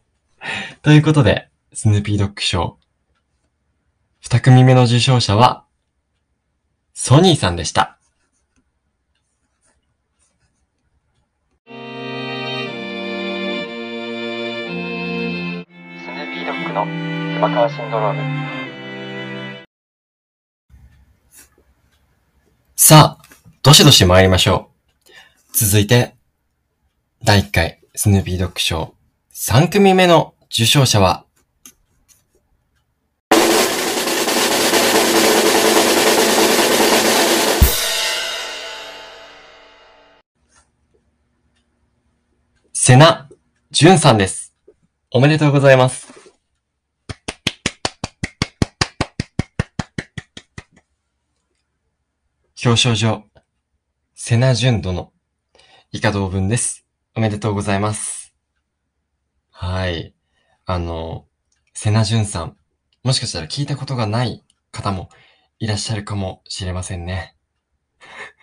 [0.82, 2.78] ということで、スヌーピードッグ賞、
[4.20, 5.64] 二組目の受賞者は、
[6.94, 7.98] ソニーさんでした。
[17.42, 18.20] の熊川シンドローム。
[22.76, 23.24] さあ、
[23.62, 24.70] どしどし参りましょ
[25.08, 25.10] う。
[25.52, 26.14] 続いて、
[27.24, 28.94] 第1回スヌーピードッグ賞
[29.32, 31.24] 3組目の受賞者は、
[42.72, 43.28] セナ・
[43.70, 44.54] ジュンさんです。
[45.10, 46.21] おめでとうございます。
[52.64, 53.24] 表彰状、
[54.14, 55.12] セナ・ジュン殿、
[55.90, 56.86] 以下同文です。
[57.12, 58.36] おめでとうございます。
[59.50, 60.14] はい。
[60.64, 61.26] あの、
[61.74, 62.56] セナ・ジュンさん、
[63.02, 65.08] もしかしたら聞いたことがない方も
[65.58, 67.34] いらっしゃるかもしれませんね。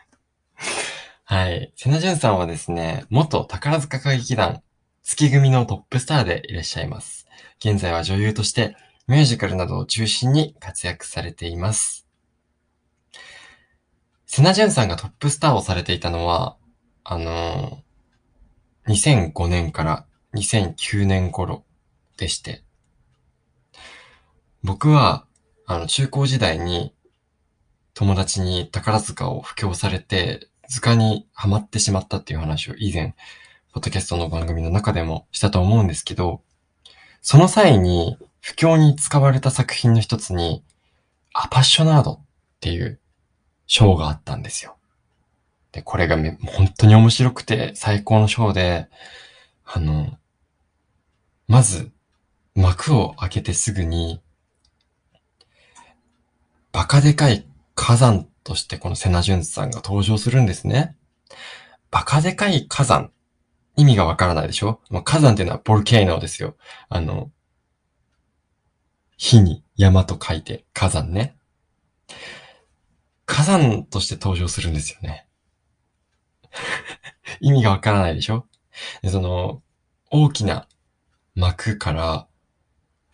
[1.24, 1.72] はい。
[1.78, 4.62] セナジュンさんはですね、元宝塚歌劇団
[5.02, 7.26] 月組のトップスターでいらっしゃいます。
[7.60, 8.76] 現在は女優として
[9.08, 12.09] ミュージカルなどを中心に活躍されています。
[14.32, 16.56] セナジュンさんがトップスターをされていたのは、
[17.04, 20.06] あのー、2005年から
[20.36, 21.64] 2009年頃
[22.16, 22.62] でして、
[24.64, 25.26] 僕は、
[25.66, 26.94] あの、中高時代に
[27.96, 33.16] 友達に宝塚を布教されて、図鑑にハマってしまったっていう話を以前、
[33.74, 36.44] ポッドキャストの番組の中でもしたと思うんですけど、
[37.24, 40.64] その際に、不況に使われた作品の一つに、
[41.34, 42.20] アパッショナードっ
[42.60, 43.00] ていう
[43.70, 44.76] 賞があったんですよ。
[45.72, 48.90] で、これが本当に面白くて最高の賞で、
[49.64, 50.18] あの、
[51.48, 51.92] まず、
[52.56, 54.22] 幕を開けてすぐに、
[56.72, 60.96] バカでかい火山としてこのセナジュンさんが登場するんですね。
[61.92, 63.12] バカでかい火山。
[63.76, 66.56] 意味がわからないでしょ、まあ、火山っていうのはボルケーノですよ。
[66.90, 67.32] あの、
[69.16, 71.38] 火に山と書いて火山ね。
[73.30, 75.28] 火山として登場するんですよね。
[77.40, 78.48] 意味がわからないでしょ？
[79.04, 79.62] でその、
[80.10, 80.68] 大きな
[81.36, 82.28] 幕から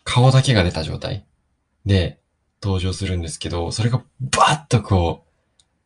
[0.04, 1.26] 顔だけが出た状態
[1.84, 2.18] で
[2.62, 5.26] 登場するんですけど、それがバーッとこ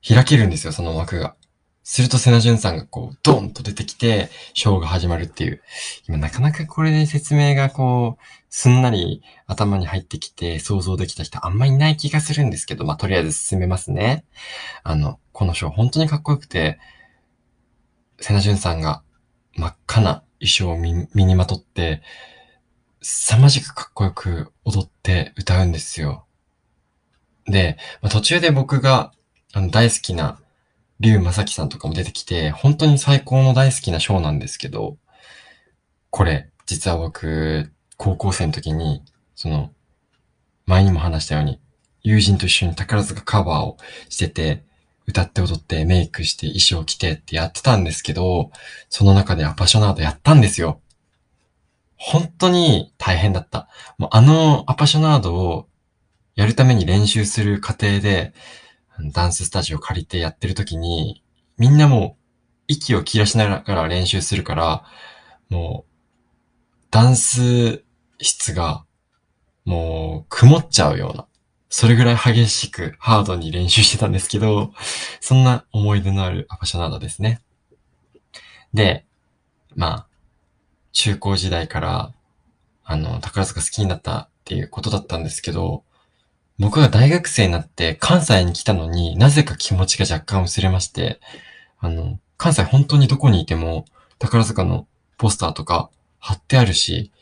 [0.09, 1.35] う、開けるんですよ、その幕が。
[1.83, 5.63] するとセナジュンさんがこう、ドンと出てきて、ショーが始まるっていう。
[6.07, 14.25] 今なかなかこれで説明がこう、すんなり頭に入ってきて想像できた人あんまりいない気がするんですけど、まあ、とりあえず進めますね。
[14.83, 16.79] あの、このショー本当にかっこよくて、
[18.21, 19.03] セナジュンさんが
[19.57, 22.03] 真っ赤な衣装を身にまとって、
[23.03, 26.27] 凄まじくかっこよく踊って歌うんですよ。
[27.47, 29.13] で、まあ、途中で僕が
[29.53, 30.39] あの大好きな
[31.01, 34.99] 竜正樹さんとかも出てきて、本当に最高の大好きなショーなんですけど、
[36.11, 39.03] これ、実は僕、高校生の時に、
[39.35, 39.73] その、
[40.67, 41.61] 前にも話したように、
[42.03, 43.79] 友人と一緒に宝塚カバーを
[44.09, 44.65] してて、
[45.07, 48.51] 歌って踊ってメイクして衣装着てってやってたんですけど、
[48.89, 50.81] その中でアパショナードやったんですよ。
[51.97, 53.69] 本当に大変だった。
[53.99, 55.69] もうあのアパショナードを
[56.35, 58.33] やるために練習する過程で、
[59.13, 61.23] ダンススタジオ借りてやってる時に、
[61.59, 62.21] みんなもう
[62.69, 64.85] 息を切らしながら練習するから、
[65.49, 65.91] もう、
[66.91, 67.85] ダンス
[68.21, 68.85] 質が、
[69.65, 71.27] もう、曇っちゃうような。
[71.69, 74.73] それぐらい激しく、ハードに練習してたんですけど、
[75.21, 77.41] そんな思い出のあるアパショナードですね。
[78.73, 79.05] で、
[79.75, 80.07] まあ、
[80.93, 82.13] 中高時代から、
[82.85, 85.85] あの、宝塚好きになったっていうことだったんですけど、
[86.61, 91.19] 僕が大学生になって関西に来たのになぜか気持ちが若干薄れまして、
[91.79, 93.87] あの、関西本当にどこにいても
[94.19, 94.87] 宝塚の
[95.17, 97.13] ポスターとか貼ってあるし、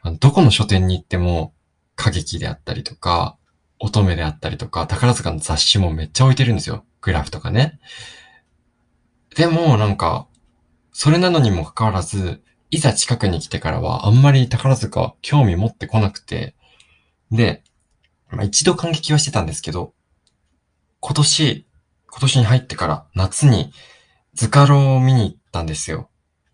[0.00, 1.52] あのどこの書店に行っても
[1.98, 3.36] 歌劇であったりとか、
[3.80, 6.84] 乙女であったりとか、宝塚の雑誌もめっちゃ置いてるんですよ。
[7.00, 7.80] グラフとかね。
[9.34, 10.28] でも、なんか、
[10.92, 16.54] それなのにもかかわらず、いざ近くに来てからは、あんまり宝塚興味持ってこなくて、
[17.32, 17.63] で、
[18.36, 19.94] まあ、一度感激はしてたんですけど、
[21.00, 21.66] 今年、
[22.10, 23.72] 今年に入ってから夏に
[24.34, 26.08] ズカロを見に行ったんですよ。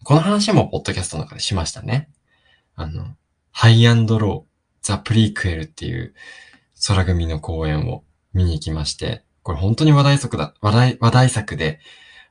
[0.05, 2.09] この話もポッドキャストの中でしましたね。
[2.75, 3.15] あの、
[3.53, 6.15] ハイアンドロー、ザ・プリークエルっていう
[6.87, 11.81] 空組の公演を見に行きまして、これ本当に話題作だ、話題、話題作で、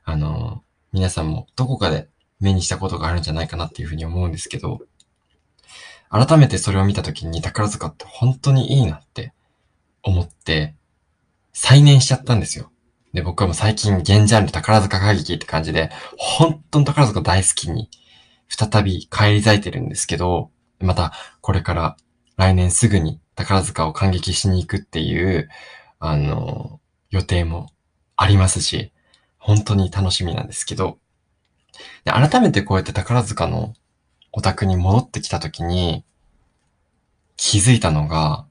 [0.04, 2.08] あの、皆さんもどこかで
[2.40, 4.80] 目にしたことがあるんじゃないかなっていうふうに思うんですけど、
[6.10, 9.32] 改めてそれを見たときに宝塚って本当にいいなって
[10.02, 10.74] 思って、
[11.52, 12.70] 再燃しちゃったんですよ。
[13.12, 17.90] で、僕はもう最近現ジャンル宝塚歌劇って感じで、本当に宝塚大好きに
[18.48, 21.96] 再び返り咲いてるんですけど、またこれから
[22.36, 25.48] 来年すぐに宝塚を感激しに行くっていう、
[25.98, 26.80] あの、
[27.10, 27.70] 予定も
[28.16, 28.92] ありますし、
[29.38, 30.98] 本当に楽しみなんですけど、
[32.04, 33.74] で改めてこうやって宝塚の
[34.32, 36.04] オタクに戻ってきたときに、
[37.36, 38.46] 気づいたのが、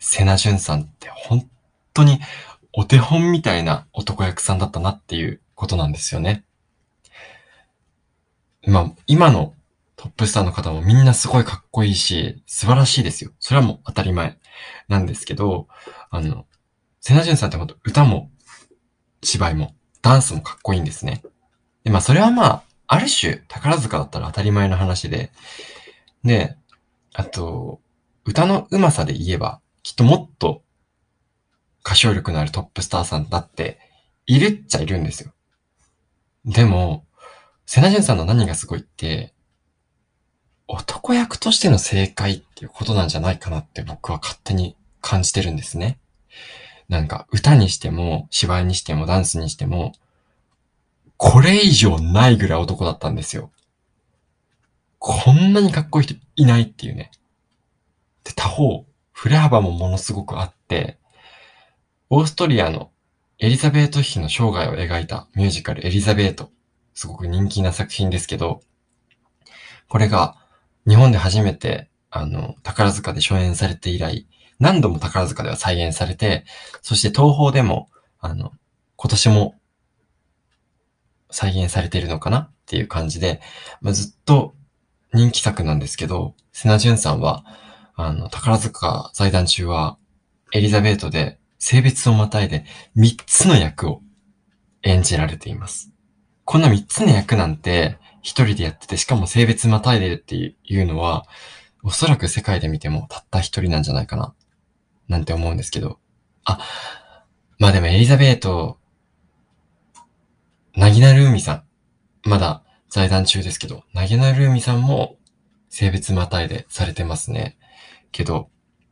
[0.00, 1.48] セナジュンさんって本
[1.94, 2.18] 当に
[2.72, 6.44] お手本みたいな男役さんだったなっていうことなんですよね。
[8.66, 9.54] まあ、今の
[9.96, 13.30] トップスターの方もみんなすごいかっこいいし、素晴らしいですよ。
[13.38, 14.38] それはもう当たり前
[14.88, 15.68] なんですけど、
[16.10, 16.46] あの、
[17.00, 18.30] セナジュンさんってほんと歌も
[19.22, 21.22] 芝居もダンスもかっこいいんですね。
[21.84, 25.30] で、まあそれはまあ、ある種宝塚だったら当たり前の話で、
[26.24, 26.56] で、
[27.12, 27.80] あと、
[28.24, 30.62] 歌の上手さで言えば、きっともっと
[31.84, 33.78] 歌唱力のあるトップスターさんだって
[34.26, 35.32] いるっちゃいるんですよ。
[36.44, 37.04] でも、
[37.66, 39.34] セナジュンさんの何がすごいって、
[40.66, 45.98] 男役としての正解っていうことなんじゃないかなって僕は勝手に感じてるんですね。
[46.88, 49.92] なんか歌にしても芝居にしてもダンスにしても
[51.16, 53.50] これ以上ないぐらい男だったんですよ。
[54.98, 57.10] こんなにかっこいい人いないっていうね。
[58.24, 58.86] で、他方、
[59.20, 60.98] 振れ幅もものすごくあって、
[62.08, 62.90] オーストリアの
[63.38, 66.50] エリザベート妃の生涯を描いたミュージカルエリザベート。
[66.94, 68.62] すごく人気な作品ですけど、
[69.90, 70.38] これが
[70.88, 74.26] 日本で初めて、あの、宝塚で初演されて以来、
[74.58, 76.46] 何度も宝塚では再演されて、
[76.80, 77.90] そして東宝でも、
[78.20, 78.52] あの、
[78.96, 79.54] 今年も
[81.30, 82.38] 再現されているのかな？
[82.38, 83.42] っていう感じで、
[83.82, 84.54] まあ、ずっと
[85.12, 87.44] 人気作なんですけど、セナジュンさんは、
[88.04, 89.98] あの、宝塚財団中は、
[90.52, 92.64] エリザベートで性別をまたいで
[92.96, 94.02] 3つの役を
[94.82, 95.92] 演じられています。
[96.44, 101.26] こんな3つの役なんて一人でやってて、しかも性別またいでるっていうのは、
[101.82, 104.34] おそらく世界で見てもたった一人なんじゃないかな、
[105.08, 105.98] なんて思うんですけど。
[106.44, 106.58] あ、
[107.58, 108.78] まあでもエリザベート、
[110.74, 111.64] なぎなる海さん、
[112.28, 115.16] まだ在団中ですけど、なぎなる海さんも
[115.68, 117.56] 性別またいでされてますね。
[118.12, 118.50] けど、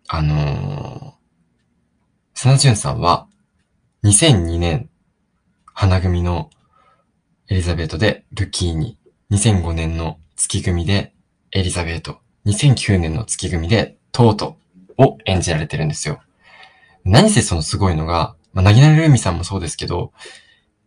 [0.08, 1.12] あのー、
[2.34, 3.26] サナジュンさんは、
[4.04, 4.90] 2002年、
[5.74, 6.50] 花組の
[7.48, 8.98] エリザベートでルキーニ、
[9.30, 11.14] 2005年の月組で
[11.52, 14.56] エリザベート、2009年の月組でトート
[14.98, 16.20] を演じられてるんですよ。
[17.04, 20.12] 何せそのすごいのが、まあ、なぎなりルミさんもそうですけど、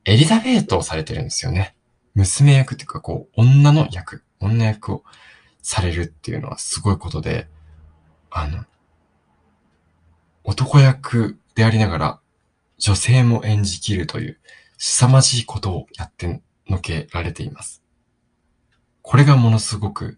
[0.06, 1.76] エリザベートをされてるんですよね。
[2.16, 5.04] 娘役っていうか、こう、女の役、女役を
[5.62, 7.48] されるっていうのはすごいことで、
[8.32, 8.66] あの、
[10.44, 12.20] 男役でありながら、
[12.80, 14.40] 女性も演じきるという、
[14.78, 17.84] 凄まじいことをやってのけられています。
[19.04, 20.18] これがものすごく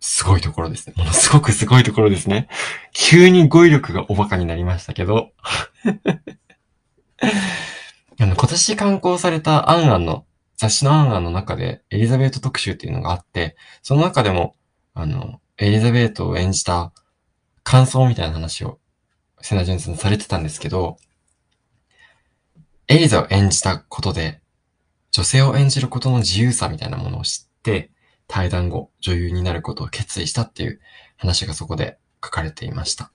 [0.00, 0.94] すごいところですね。
[0.96, 2.48] ものすごくすごいところですね。
[2.92, 5.30] 急に語彙力がおバカになりましたけど。
[8.18, 10.24] あの今年刊行されたアンアンの、
[10.56, 14.56] 雑誌のアンアンの中でエリザベート特集っていうのがあって、その中でも、
[14.94, 16.90] あの、エリザベートを演じた
[17.62, 18.78] 感想みたいな話を、
[19.42, 20.96] セナ・ジュンさんされてたんですけど、
[22.88, 24.40] エリザを演じたことで、
[25.12, 27.90] 女性を演じることの自由さみたいなものを知って、
[28.26, 30.80] 対談後、女優になることを決意したっていう
[31.18, 33.12] 話がそこで書かれていました。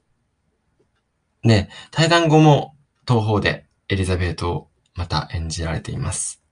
[1.43, 2.75] で、対談後も
[3.07, 6.43] 東方でエリザベートをまた演じられています。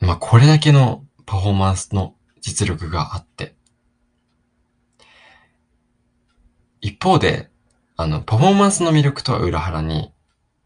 [0.00, 3.54] まあ、これだけのパフォーマンスの実力があって、
[6.80, 7.50] 一方で、
[7.96, 10.12] あの、パフォーマンスの魅力とは裏腹に、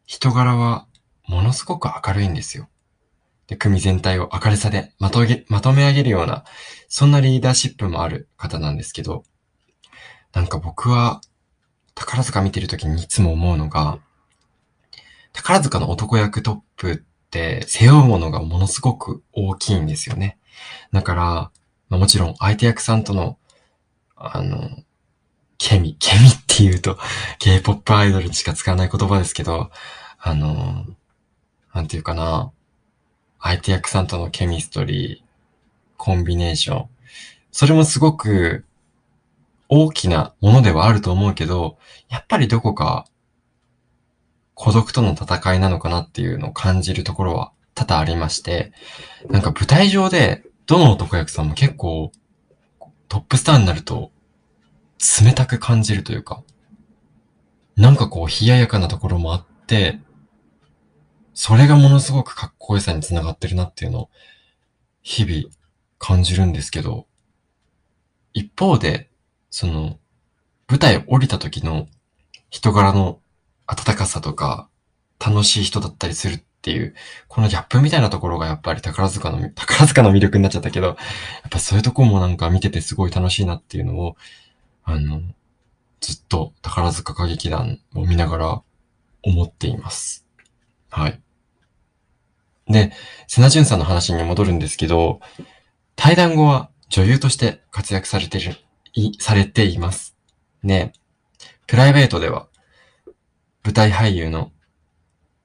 [0.06, 0.86] 人柄は
[1.26, 2.68] ものすごく明るいんですよ。
[3.46, 6.44] で、組全体を明るさでまとげ、まとめ上げるような、
[6.88, 9.24] そんなリーダーシップもある方なんですけど、
[10.32, 11.20] なんか僕は、
[11.94, 13.98] 宝塚見てるときにいつも思うのが、
[15.32, 16.96] 宝塚の男役トップっ
[17.30, 20.38] て背負うものがものすごく大きいんですよね。
[20.92, 21.22] だから、
[21.88, 23.38] まあ、もちろん相手役さんとの、
[24.16, 24.70] あの、
[25.62, 26.98] ケミ、ケミって言うと
[27.38, 29.70] K-POP アイドルにしか使わない言葉ですけど、
[30.18, 30.84] あの、
[31.72, 32.50] なんていうかな、
[33.40, 35.28] 相手役さんとのケミストリー、
[35.96, 36.88] コンビネーション。
[37.52, 38.64] それもすごく
[39.68, 43.06] 大きなものではあると思うけど、やっぱりどこか
[44.54, 48.72] 孤独との戦いなのかなっていうのを感じるところは多々ありまして、
[49.30, 52.10] なんか舞台上でどの男役さんも結構
[53.08, 54.10] トップスターになると
[55.20, 56.42] 冷たく感じるというか、
[57.76, 59.98] なんかこう冷ややかなところもあって、
[61.34, 64.10] それがものすごくかっこよさにつながってるなっていうのを
[65.02, 65.54] 日々
[65.98, 67.06] 感じるんですけど、
[68.34, 69.10] 一方で、
[69.50, 69.98] その、
[70.68, 71.88] 舞台降りた時の
[72.50, 73.20] 人柄の
[73.66, 74.68] 温かさとか、
[75.24, 76.94] 楽しい人だったりするっていう、
[77.28, 80.96] このギャップみたいなところがやっぱり宝塚の、宝塚の魅力になっちゃったけど、やっ
[81.50, 84.16] ぱそういうとこもなんか見ててすごい楽しいなっていうのを、
[84.84, 85.22] あの、
[86.00, 88.62] ずっと宝塚歌劇団を見ながら
[89.22, 90.26] 思っています。
[90.90, 91.20] はい。
[92.66, 92.92] で、
[93.28, 95.20] セナジュンさんの話に戻るんですけど、
[95.96, 98.56] 対談後は女優として活躍されている、
[98.94, 100.16] い、されています。
[100.62, 100.92] ね。
[101.66, 102.48] プライベートでは、
[103.64, 104.50] 舞台俳優の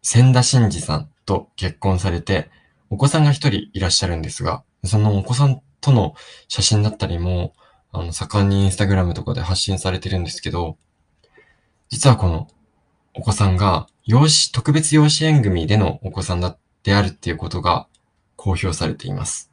[0.02, 2.50] 千田真二さんと結婚されて、
[2.90, 6.16] お子さんが一人いらっしゃるんですが、そのお子さんとの
[6.48, 7.54] 写真だったりも、
[7.92, 10.78] あの、盛んにインスタグラムとかで発信されてるんですけど、
[11.90, 12.48] 実はこの
[13.14, 17.88] お子さんが、養子、特別養子縁組でのお子さんだ、であるっていうことが
[18.36, 19.52] 公表されています。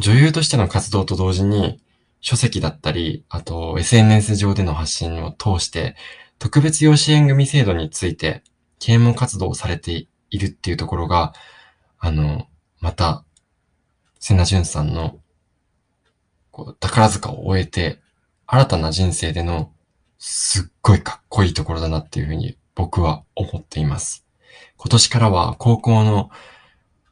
[0.00, 1.80] 女優としての活動と同時に、
[2.20, 5.96] 書籍だったり、あと SNS 上での発信を通して、
[6.38, 8.42] 特別養子縁組制度について
[8.78, 11.34] 啓蒙活動をされているっていうところが、
[11.98, 12.46] あの、
[12.80, 13.24] また、
[14.18, 15.18] 千奈淳さんの、
[16.56, 18.00] こう、宝塚を終えて、
[18.46, 19.72] 新たな人生での
[20.16, 24.24] すっごいかっこいいところだなっていうふうに僕は思っています。
[24.78, 26.30] 今年からは高校の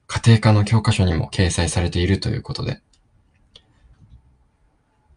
[0.06, 2.80] 家庭科の教科書にも掲載されているということで、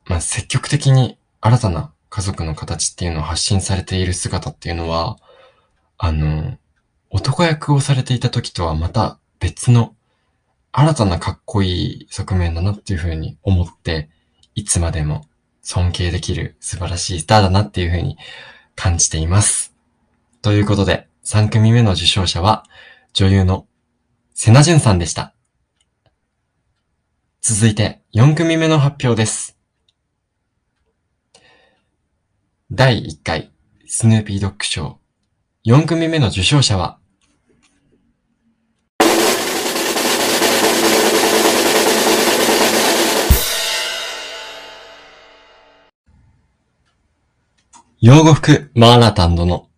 [0.07, 5.17] まあ、積極的に新たな家族の形っていうのを発信されている姿っていうのは、
[5.97, 6.57] あの、
[7.11, 9.95] 男役をされていた時とはまた別の
[10.73, 14.09] 新たなかっこいい側面だなっていうふうに思って、
[14.57, 15.27] いつまでも
[15.61, 18.17] 尊敬できる素晴らしいスターだなっていうふうに
[18.75, 19.75] 感じています。
[20.41, 22.65] ということで、3組目の受賞者は、
[23.13, 23.67] 女優の
[24.33, 25.35] 瀬名淳さんでした。
[27.39, 29.59] 続いて、4組目の発表です。
[32.71, 33.51] 第1回、
[33.85, 34.97] スヌーピードッグ賞。
[35.65, 36.97] 4組目の受賞者は、
[47.99, 49.71] 養護服マーラタン殿。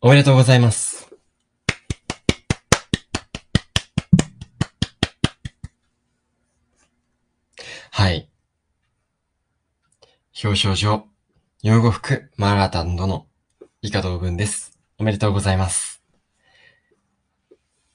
[0.00, 1.12] おめでとうございます。
[7.90, 8.30] はい。
[10.44, 11.08] 表彰状、
[11.64, 13.26] 養護服マーラタン殿、
[13.82, 14.78] 以下同文です。
[14.96, 16.00] おめでとうございます。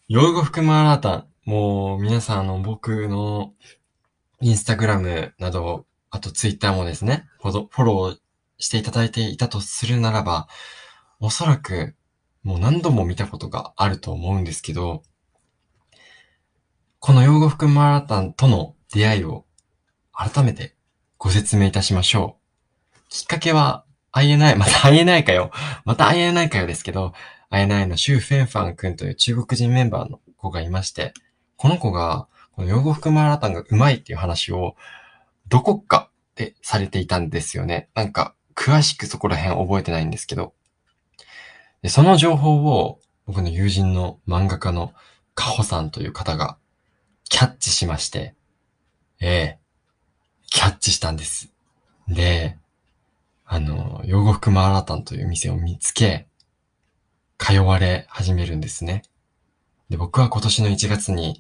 [0.10, 3.54] 養護服マーラタン、もう皆さんあの僕の
[4.42, 8.29] インスタグラムなど、あとツイッターもですね、フォロー
[8.60, 10.48] していただいていたとするならば、
[11.20, 11.96] おそらく
[12.44, 15.04] もう何度も見たことがあると思うんですけど、
[17.00, 19.46] この養護服マラタンとの出会いを
[20.14, 20.76] 改めて
[21.18, 22.38] ご説明いたしましょ
[22.96, 23.00] う。
[23.10, 25.52] きっかけは INI、また INI かよ。
[25.86, 27.14] また INI かよですけど、
[27.52, 31.14] INI のシュウ・フェンファン君という中国人メンバーの子がいまして、
[31.58, 34.76] この子が、この養護服マラタンがうまいっていう話を、
[35.48, 37.90] どこかでされていたんですよね。
[37.96, 40.54] なんか、詳しくそこら辺覚えてないんですけど、
[41.82, 44.92] でその情報を僕の友人の漫画家の
[45.34, 46.58] カホさんという方が
[47.30, 48.36] キャッチしまして、
[49.22, 49.60] ええ
[50.52, 51.54] キャッチしたんです。
[52.10, 52.58] で、
[53.46, 56.28] あの、養護服マーラタンという店を見つけ、
[57.38, 59.04] 通われ始めるんですね。
[59.90, 61.40] で、僕は今年の1月に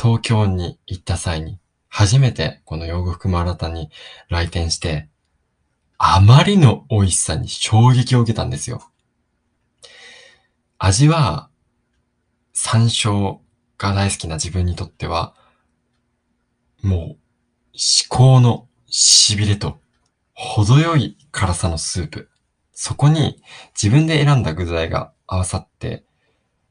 [0.00, 3.90] 東京に行った際に、初めてこの養護服マーラタンに
[4.28, 5.08] 来店して、
[5.98, 8.90] あまりの美味しさに衝撃を受けたんですよ。
[10.78, 11.48] 味は、
[12.52, 13.38] 山椒
[13.78, 15.34] が大好きな自分にとっては、
[16.82, 17.18] もう、
[17.72, 19.78] 至高の痺れと、
[20.34, 22.30] 程よい辛さのスープ。
[22.72, 23.42] そこに
[23.74, 26.04] 自分で選んだ具材が合わさって、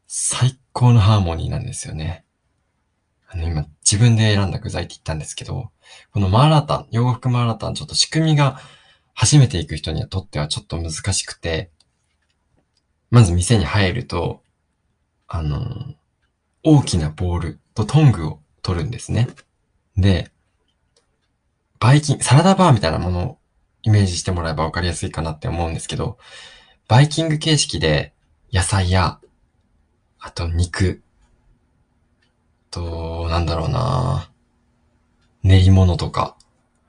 [0.07, 2.25] 最高のハーモニーなんですよね。
[3.27, 5.71] あの、今、自分で選んだ具材って言ったんですけど、
[6.11, 8.59] このマーラータン、洋服マーラータン、ちょっと仕組みが
[9.15, 11.71] 初めて行く人にとってはちょっと難しくて、
[13.09, 14.43] まず店に入ると、
[15.27, 15.95] あの、
[16.63, 19.27] 大きなボールとトングを取るんですね。
[19.97, 20.31] で、
[21.79, 23.37] バイキン、サラダバーみたいなものを
[23.81, 26.17] イメージしてもらえばわかりやすいかなって思うんですけど、
[26.87, 28.13] バイキング形式で
[28.51, 29.19] 野菜や、
[30.19, 31.01] あと肉、
[32.75, 34.29] と、なんだろうな
[35.43, 36.35] 練り物とか、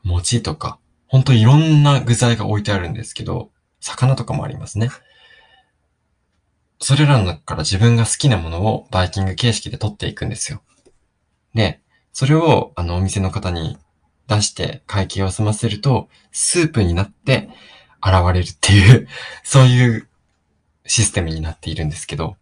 [0.02, 3.50] 餅とか、ほんといろんな具材が置いてあるんですけど、
[3.80, 4.90] 魚とかもありますね。
[6.78, 10.62] それらの中から自分が好きなものをバイキング形式で取っていくんですよ。
[11.54, 11.80] で、
[12.12, 13.78] それをあのお店の方に
[14.26, 17.48] 出して会計を済ませると、スープになって
[18.02, 19.08] 現れるっていう
[19.42, 20.08] そういう
[20.86, 22.36] システムになっているんですけど、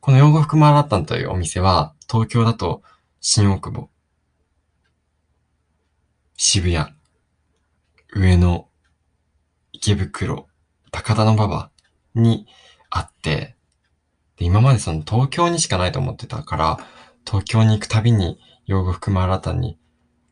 [0.00, 2.82] この養護服マラッタンというお店は、東京だと
[3.20, 3.90] 新大久保、
[6.36, 6.97] 渋谷、
[8.18, 8.68] 上野、
[9.72, 10.48] 池袋、
[10.90, 11.70] 高田馬場
[12.16, 12.48] に
[12.90, 13.54] あって、
[14.36, 16.78] で、今までその東京にしかないと思ってたから、
[17.24, 19.78] 東京に行くたびに養護服マーラタンに、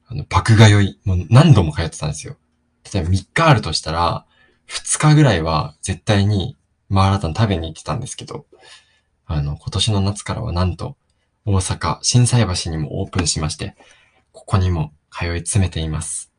[0.09, 2.37] あの、爆買い、もう何度も通ってたんですよ。
[2.93, 4.27] 例えば3日あるとしたら、
[4.69, 6.57] 2日ぐらいは絶対に
[6.89, 8.47] マーラタン食べに行ってたんですけど、
[9.27, 10.97] あの、今年の夏からはなんと、
[11.45, 13.77] 大阪、震災橋にもオープンしまして、
[14.33, 16.33] ここにも通い詰めています。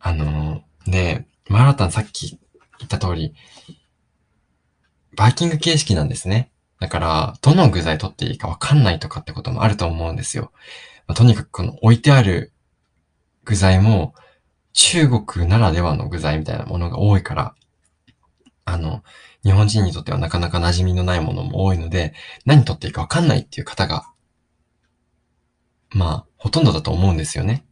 [0.00, 2.38] あの、で、マラタンさっき
[2.78, 3.34] 言った通り、
[5.16, 6.50] バイキング形式なんですね。
[6.80, 10.52] だから、どの具材取っていいかわかんないとかってこともあると思うんですよ。
[11.06, 12.52] まあ、とにかくこの置いてある
[13.44, 14.14] 具材も
[14.72, 17.54] 中国ならではの具材みたいなものが多いから、
[18.64, 19.02] あの、
[19.42, 24.04] 日本人にとってはなかなか馴染みのないものも多いので、何取っていいかわかんないっていう方が、
[25.90, 27.64] まあ、ほとんどだと思うんですよね。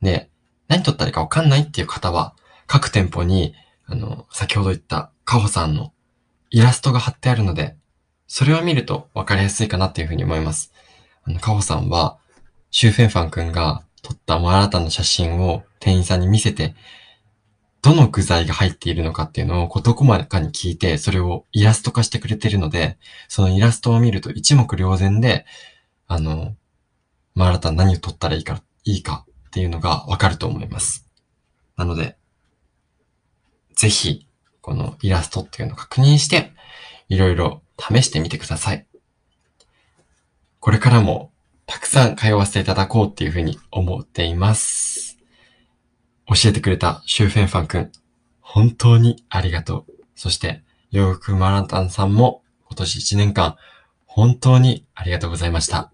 [0.00, 0.29] で、
[0.70, 2.36] 何取ったらいいかわかんないっていう方は、
[2.68, 3.54] 各店舗に、
[3.86, 5.92] あの、先ほど言ったカホさんの
[6.50, 7.74] イラストが貼ってあるので、
[8.28, 10.72] それを見るとわかりやすいかなっていうふうに思います。
[11.24, 12.18] あの、カホさんは、
[12.70, 16.76] シューフェンファン君が撮ったマーラタンの写真を店員さんに見せて、
[17.82, 22.96] どの具材が入っているのかっていうのを事細かに聞いて、それをイラスト化してくれてるので、
[23.26, 25.46] そのイラストを見ると一目瞭然で、
[26.06, 26.54] あの、
[27.34, 31.08] マーラタン何を撮ったらいいか、いいかっていうのがわかると思います。
[31.76, 32.16] なので、
[33.74, 34.28] ぜひ
[34.60, 36.52] このイラストっていうのを確認して、
[37.08, 38.86] いろいろ試してみてください。
[40.60, 41.32] これからも
[41.66, 45.18] たくさん通わせていただこうっていうふうに思っています。
[46.26, 47.92] 教えてくれたシューフェンファンくん、
[48.40, 49.92] 本当にありがとう。
[50.14, 53.56] そして、洋服マランタンさんも今年1年間、
[54.06, 55.92] 本当にありがとうございました。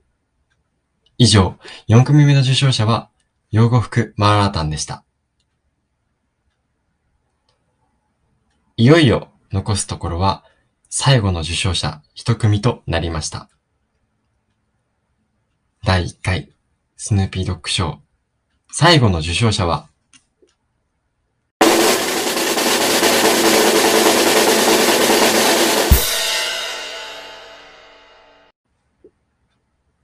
[1.17, 3.09] 以上、4組目の受賞者は、
[3.51, 5.05] 養護服マーラータンでした。
[8.76, 10.44] いよいよ残すところは、
[10.90, 13.49] 最後の受賞者一組となりました。
[15.84, 16.51] 第1回、
[16.97, 18.01] スヌーピードッグ賞。
[18.72, 19.88] 最後の受賞者は、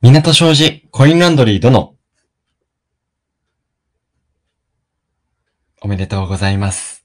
[0.01, 1.97] 港商事コインランドリー殿。
[5.85, 7.05] おめでとうございます。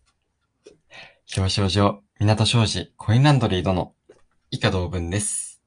[1.36, 3.96] 表彰状、港商事コインランドリー殿。
[4.52, 5.64] 以下同文です。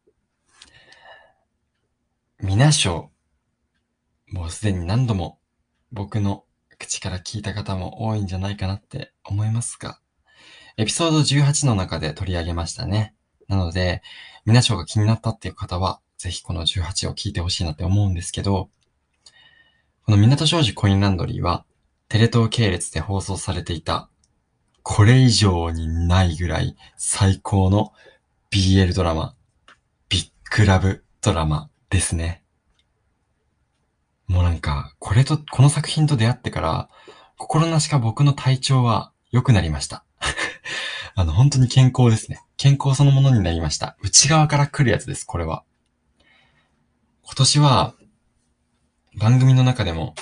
[2.41, 3.11] 皆賞。
[4.29, 5.41] もうすでに何度も
[5.91, 6.45] 僕の
[6.79, 9.99] 口から聞いた方も多いんじゃないかなって思いますが、
[10.77, 13.17] エピソード18の中で取り上げましたね。
[13.49, 14.03] なので、
[14.47, 18.71] 皆賞が気になったっていう方は、ぜひこの18を聞いてほしいなって思うんですけど、
[20.07, 21.65] この港商事コインランドリーは、
[22.11, 24.11] テレ東系列で放送されていた、
[24.83, 27.93] これ以上にないぐらい最高の
[28.51, 29.37] BL ドラマ、
[30.09, 32.43] ビッグラブドラマですね。
[34.27, 36.89] もうなんか、これと、この作品と出会ってから、
[37.37, 40.05] 心なしか僕の体調は良くなりました。
[41.15, 42.43] あの、本当に健康ですね。
[42.57, 43.97] 健康そのものになりました。
[44.03, 45.63] 内側から来るやつです、これは。
[47.23, 47.95] 今年は、
[49.17, 50.17] 番組の中でも、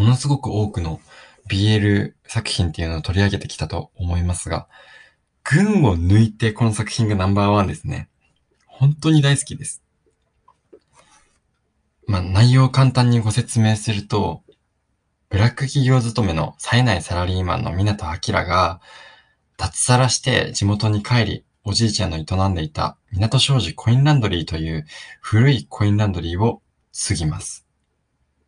[0.00, 0.98] ものすごく多くの
[1.50, 4.66] BL 作品っていうのを取り上げてきたと思いますが、
[5.44, 8.08] 群を抜いてこの作品がナンバーワンですね。
[8.66, 9.82] 本当に大好きです。
[12.06, 14.42] まあ、内容を簡単にご説明すると、
[15.28, 18.80] ブラック企業勤めの冴えないサラリーマンの港明が、
[19.58, 24.86] 脱サラして地元に帰り、おじいちゃんの営んでいた港商事コインランドリーという
[25.20, 27.66] 古いコインランドリーを継ぎます。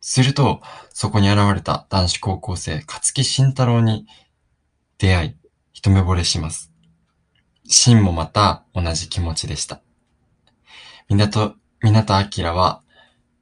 [0.05, 4.05] すると、そこに現れた男子高校生、勝木慎太郎に
[4.97, 5.35] 出会い、
[5.71, 6.73] 一目惚れします。
[7.63, 9.81] 真もまた同じ気持ちでした。
[11.07, 12.81] 港、港明は、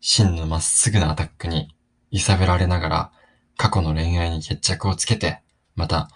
[0.02, 1.76] 真のまっすぐなアタックに
[2.12, 3.12] 揺さぶられながら、
[3.58, 5.42] 過去の恋愛に決着をつけて、
[5.76, 6.10] また、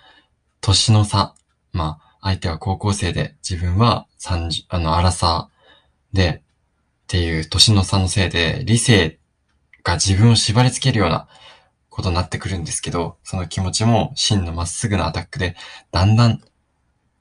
[0.61, 1.33] 年の差、
[1.73, 5.49] まあ、相手は高校生で、自分は三十、あの、荒さ
[6.13, 6.43] で、
[7.05, 9.17] っていう年の差のせいで、理性
[9.85, 11.29] が自分を縛り付けるような
[11.89, 15.55] ことになってくるんですけど、その気持ちも真のまっすぐなアタックで、
[15.91, 16.41] だんだん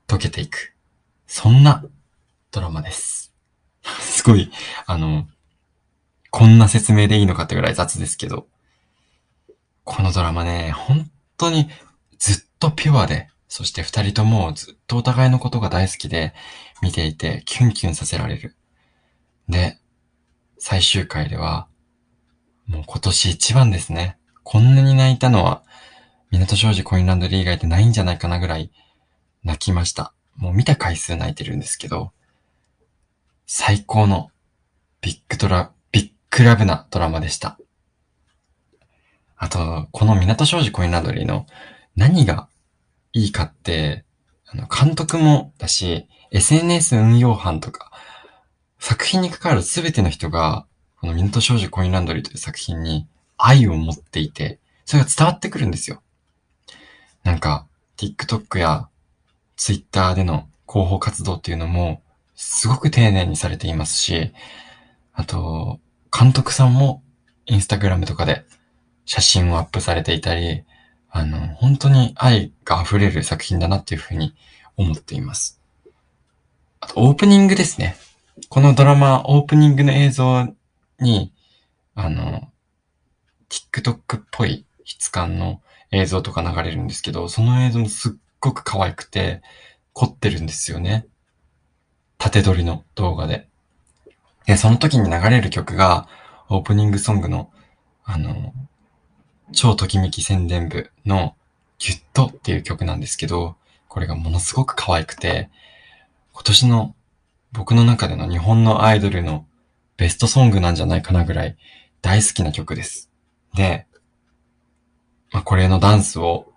[0.08, 0.74] 溶けていく。
[1.28, 1.84] そんな
[2.50, 3.32] ドラマです。
[4.00, 4.50] すごい、
[4.86, 5.28] あの、
[6.30, 8.48] こんな説明でいいのかってぐらい雑ですけど、
[9.84, 11.68] このドラマね、本当に
[12.18, 16.32] ずっとピュアで、そして二人ともずっとお互いのことが大好きで
[16.82, 18.56] 見ていてキュンキュンさせられる。
[19.48, 19.78] で、
[20.58, 21.68] 最終回では、
[22.66, 24.18] もう今年一番ですね。
[24.42, 25.62] こんなに泣いたのは、
[26.30, 28.70] 港庄司コインランドリー以外でないんじゃないかなぐらい
[29.44, 30.12] 泣きました。
[30.36, 32.12] もう見た回数泣いてるんですけど、
[33.46, 34.30] 最高の
[35.00, 37.58] ビッグドラ、ビッグラブなドラマでした。
[39.36, 41.46] あと、この港庄司コインランドリーの
[41.96, 42.48] 何が
[43.12, 44.04] いいかって、
[44.46, 47.92] あの、監督もだし、SNS 運用班とか、
[48.78, 50.66] 作品に関わるすべての人が、
[51.05, 56.00] このミント少女コインランドリーという作品に愛を持っていて、それが伝わってくるんですよ。
[57.24, 57.66] なんか、
[57.98, 58.88] TikTok や
[59.55, 62.00] Twitter での広報活動っていうのも、
[62.34, 64.32] すごく丁寧にされていますし、
[65.12, 65.78] あと、
[66.11, 67.02] 監督さんも
[67.44, 68.46] インスタグラムとかで
[69.05, 70.64] 写真をアップされていたり、
[71.11, 74.34] あの、本当に愛が溢れる作品だなっていうふうに
[74.78, 75.61] 思っています。
[76.80, 77.94] あと、オープニングですね。
[78.48, 80.55] このドラマ、オープニングの映像
[81.05, 81.32] に、
[81.94, 82.50] あの、
[83.48, 85.61] TikTok っぽい質感の
[85.92, 89.42] 映像とか流れるんですけど、その映像もすっごく可愛くて、
[89.92, 91.07] 凝ってるんですよね。
[92.18, 93.48] 縦撮りの動画で。
[94.46, 96.09] で、その時に流れる曲が、
[96.48, 97.50] オープニングソングの、
[98.05, 98.52] あの、
[99.52, 101.36] 超ときめき宣伝部の
[101.78, 103.57] ギュッとっていう曲なんですけど、
[103.88, 105.48] これがものすごく可愛くて、
[106.32, 106.94] 今年の
[107.52, 109.46] 僕の中での日本のアイドルの
[109.97, 111.57] ベストソングなんじゃないかなぐらい
[112.03, 113.11] 大好きな曲です。
[113.55, 113.86] で、
[115.32, 116.53] まあ、これのダンスを、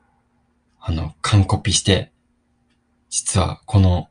[0.79, 2.11] あの、完コピして、
[3.09, 4.09] 実はこの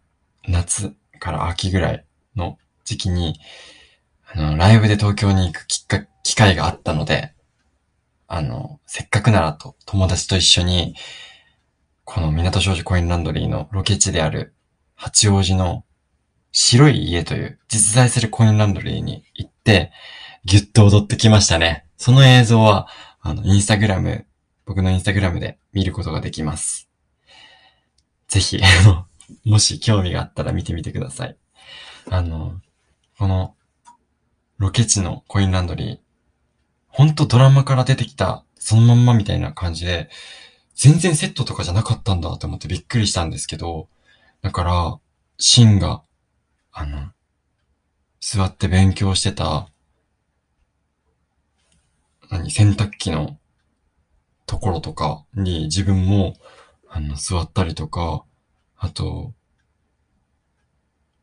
[0.48, 2.04] 夏から秋ぐらい
[2.34, 3.38] の時期に、
[4.32, 7.34] あの、ライブで東京に行くきっか、機会があったので、
[8.28, 10.94] あの、せっかくならと友達と一緒に、
[12.04, 14.54] この港商事コインランドリーのロケ地である
[14.94, 15.84] 八王子の
[16.52, 19.92] 白い家という実在するコインランドリーに行って、
[20.44, 21.86] ぎゅっと踊ってきましたね。
[21.96, 22.88] その映像は、
[23.20, 24.26] あの、インスタグラム、
[24.64, 26.88] 僕のインスタグラムで見ることができます。
[28.28, 29.06] ぜひ、あの、
[29.44, 31.36] もし興味があったら見てみてください。
[32.10, 32.60] あの、
[33.18, 33.54] この、
[34.58, 35.98] ロケ地のコインランドリー、
[36.88, 40.08] ほんとドラマから出てきた、そのまんまみたいな感じで、
[40.74, 43.88] 全然セットとかじゃなかったんだと思ってびっくりしたんですけど、
[44.42, 44.98] だから、
[45.38, 46.02] シンが、
[46.78, 47.10] あの、
[48.20, 49.70] 座って勉強してた、
[52.30, 53.38] 何、洗濯機の
[54.44, 56.34] ところとかに自分も、
[56.90, 58.24] あの、座ったりとか、
[58.76, 59.32] あと、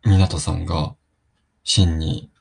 [0.04, 0.95] 港さんが、
[1.64, 2.32] 真に、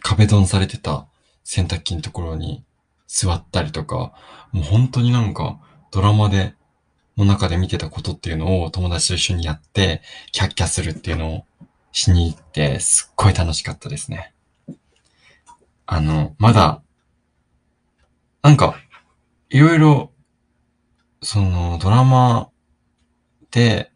[0.00, 1.06] 壁ドンされてた
[1.44, 2.64] 洗濯機のところに
[3.06, 4.14] 座ったりとか、
[4.52, 5.60] もう本当になんか、
[5.90, 6.54] ドラマで、
[7.18, 10.00] の中で見てたことっていうのを友達と一緒にやって、
[10.32, 11.44] キャッキャするっていうのを
[11.96, 14.34] しに行って、すっごい楽しかったですね。
[15.86, 16.82] あの、まだ、
[18.42, 18.76] なんか、
[19.48, 20.12] いろいろ、
[21.22, 22.50] その、ドラマ
[23.50, 23.90] で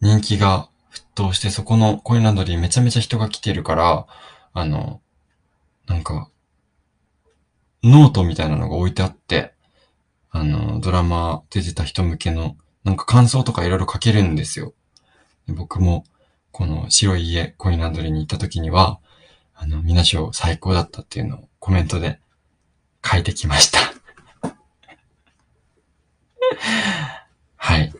[0.00, 4.06] 人気が沸騰して、そこのコインランドリーめちゃめちゃ人が来てるから、
[4.54, 5.02] あの、
[5.86, 6.30] なんか、
[7.82, 9.52] ノートみたいなのが置いてあって、
[10.30, 14.72] あの、ドラマ出てた人向けの、なんか感想とかいろいろ書けるんですよ。
[15.46, 16.04] 僕も、
[16.58, 18.98] この白い家、コインランドリーに行った時には、
[19.54, 22.18] あの、みなしを最高だったっていうのをコメントで
[23.08, 23.78] 書いてきました
[27.54, 27.92] はい。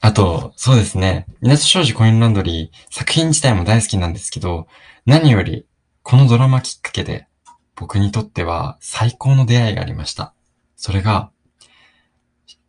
[0.00, 1.26] あと、そうですね。
[1.40, 4.66] 港庄司コインランドリー、作品自体も大好きなんですけど、
[5.04, 5.64] 何より、
[6.02, 7.28] このドラマきっかけで、
[7.76, 10.34] 僕にとっては最高の出会いがありました。
[10.74, 11.30] それが、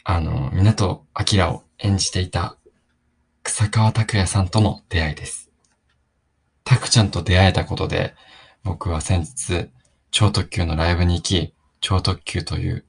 [0.04, 2.57] あの、港明を演じていた
[3.48, 5.50] 草川拓也さんとの出会いです。
[6.66, 8.14] 拓ちゃんと出会えたことで、
[8.66, 9.70] 僕は先日、
[10.12, 12.84] 超特急のライブに行き、超特急という、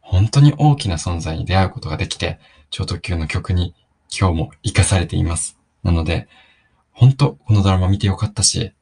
[0.00, 3.74] 本当に大きな存在に出会うことができて、超特急の曲に
[4.10, 5.58] 今日も活かされています。
[5.82, 6.28] なので、
[6.90, 8.72] 本当このドラマ見てよかったし、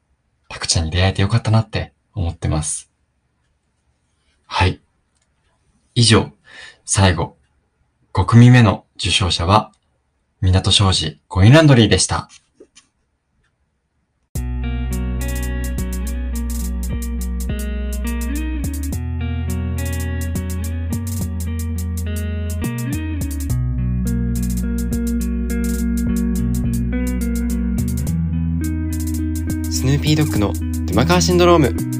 [0.49, 2.93] 拓ちゃんに出会えてよかったなって思ってます。
[4.47, 4.81] はい。
[5.97, 6.31] 以上、
[6.85, 7.37] 最後、
[8.13, 9.72] 5組目の受賞者は、
[10.45, 12.29] 港商事コインランドリーでした。
[29.71, 30.53] スヌーピードッグの
[30.89, 31.92] 熊川シンドローム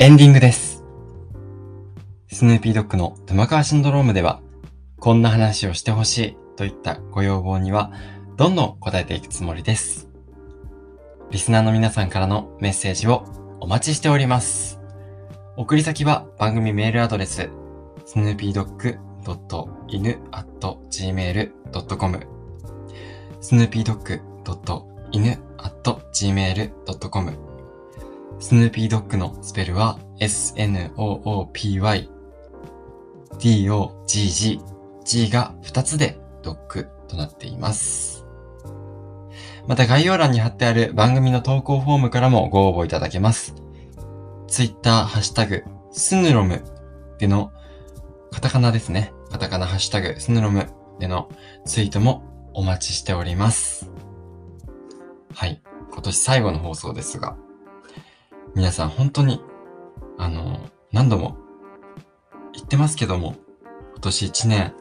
[0.00, 0.84] エンディングです。
[2.28, 4.40] スヌーピードッグの玉川シンドロームでは、
[5.00, 7.90] こんな話をしてほしいといったご要望には、
[8.36, 10.08] どんどん答えていくつもりです。
[11.32, 13.24] リスナーの皆さんからのメッセージを
[13.58, 14.78] お待ちしております。
[15.56, 17.50] 送り先は番組メールアドレス、
[18.06, 19.00] スヌーピードック.
[19.90, 20.20] 犬
[26.12, 27.47] .gmail.com
[28.40, 32.10] スヌーピードッグのスペルは S-N-O-O-P-Y
[33.38, 34.60] D-O-G-G
[35.04, 38.26] G が2つでドッグとなっています。
[39.66, 43.54] また概要欄に貼ってある番組の投稿フォームからもご応募いただけます。
[44.46, 46.62] ツイッターハッシュタグスヌロム
[47.18, 47.52] での
[48.30, 49.12] カタカナですね。
[49.30, 50.66] カタカナハッシュタグスヌロム
[50.98, 51.30] での
[51.64, 53.90] ツイートもお待ちしております。
[55.34, 55.62] はい。
[55.90, 57.36] 今年最後の放送ですが、
[58.58, 59.40] 皆さん本当に、
[60.18, 60.58] あの、
[60.90, 61.36] 何度も
[62.52, 63.36] 言ってますけども、
[63.92, 64.74] 今年1年、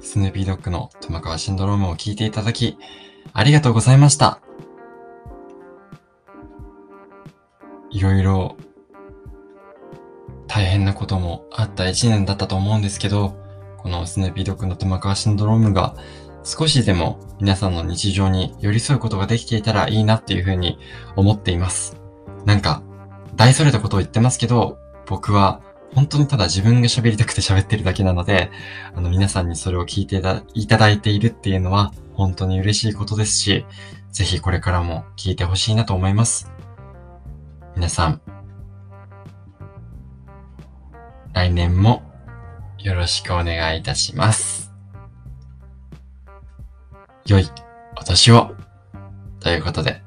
[0.00, 2.78] スヌーピードッグの玉川シンドロームを聞いていただき、
[3.34, 4.40] ありがとうございました。
[7.90, 8.56] いろいろ、
[10.46, 13.36] 大変なこともあった1年だったと思うんですけど、
[13.76, 15.94] このスヌーピードッグの玉川シンドロームが
[16.42, 20.78] 少しでも皆さんの日常に寄り添うことができていたらいいなっていうふうに
[21.16, 22.00] 思っています。
[22.46, 22.82] なんか、
[23.40, 25.62] 大それたことを言ってますけど、僕は
[25.94, 28.50] 本当にただ自分が喋りたくて喋ってるだけなので、
[28.94, 30.20] あの皆さんにそれを聞いて
[30.52, 33.64] いただいているっていうのは本当に嬉しいことですし、
[34.12, 36.52] ぜひこれからも聞いてほしいなと思います。
[37.76, 38.20] 皆さん、
[41.32, 42.02] 来年も
[42.78, 44.70] よろしくお願いいたします。
[47.24, 47.48] 良い
[47.98, 48.54] お年を
[49.40, 50.02] ということで。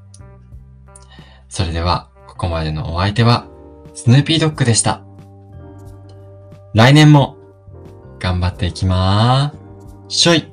[1.50, 2.13] それでは、
[2.44, 3.48] ここまでのお相手は、
[3.94, 5.02] スヌーピードッグでした。
[6.74, 7.38] 来年も
[8.20, 10.20] 頑張っていきまーす。
[10.20, 10.53] しょい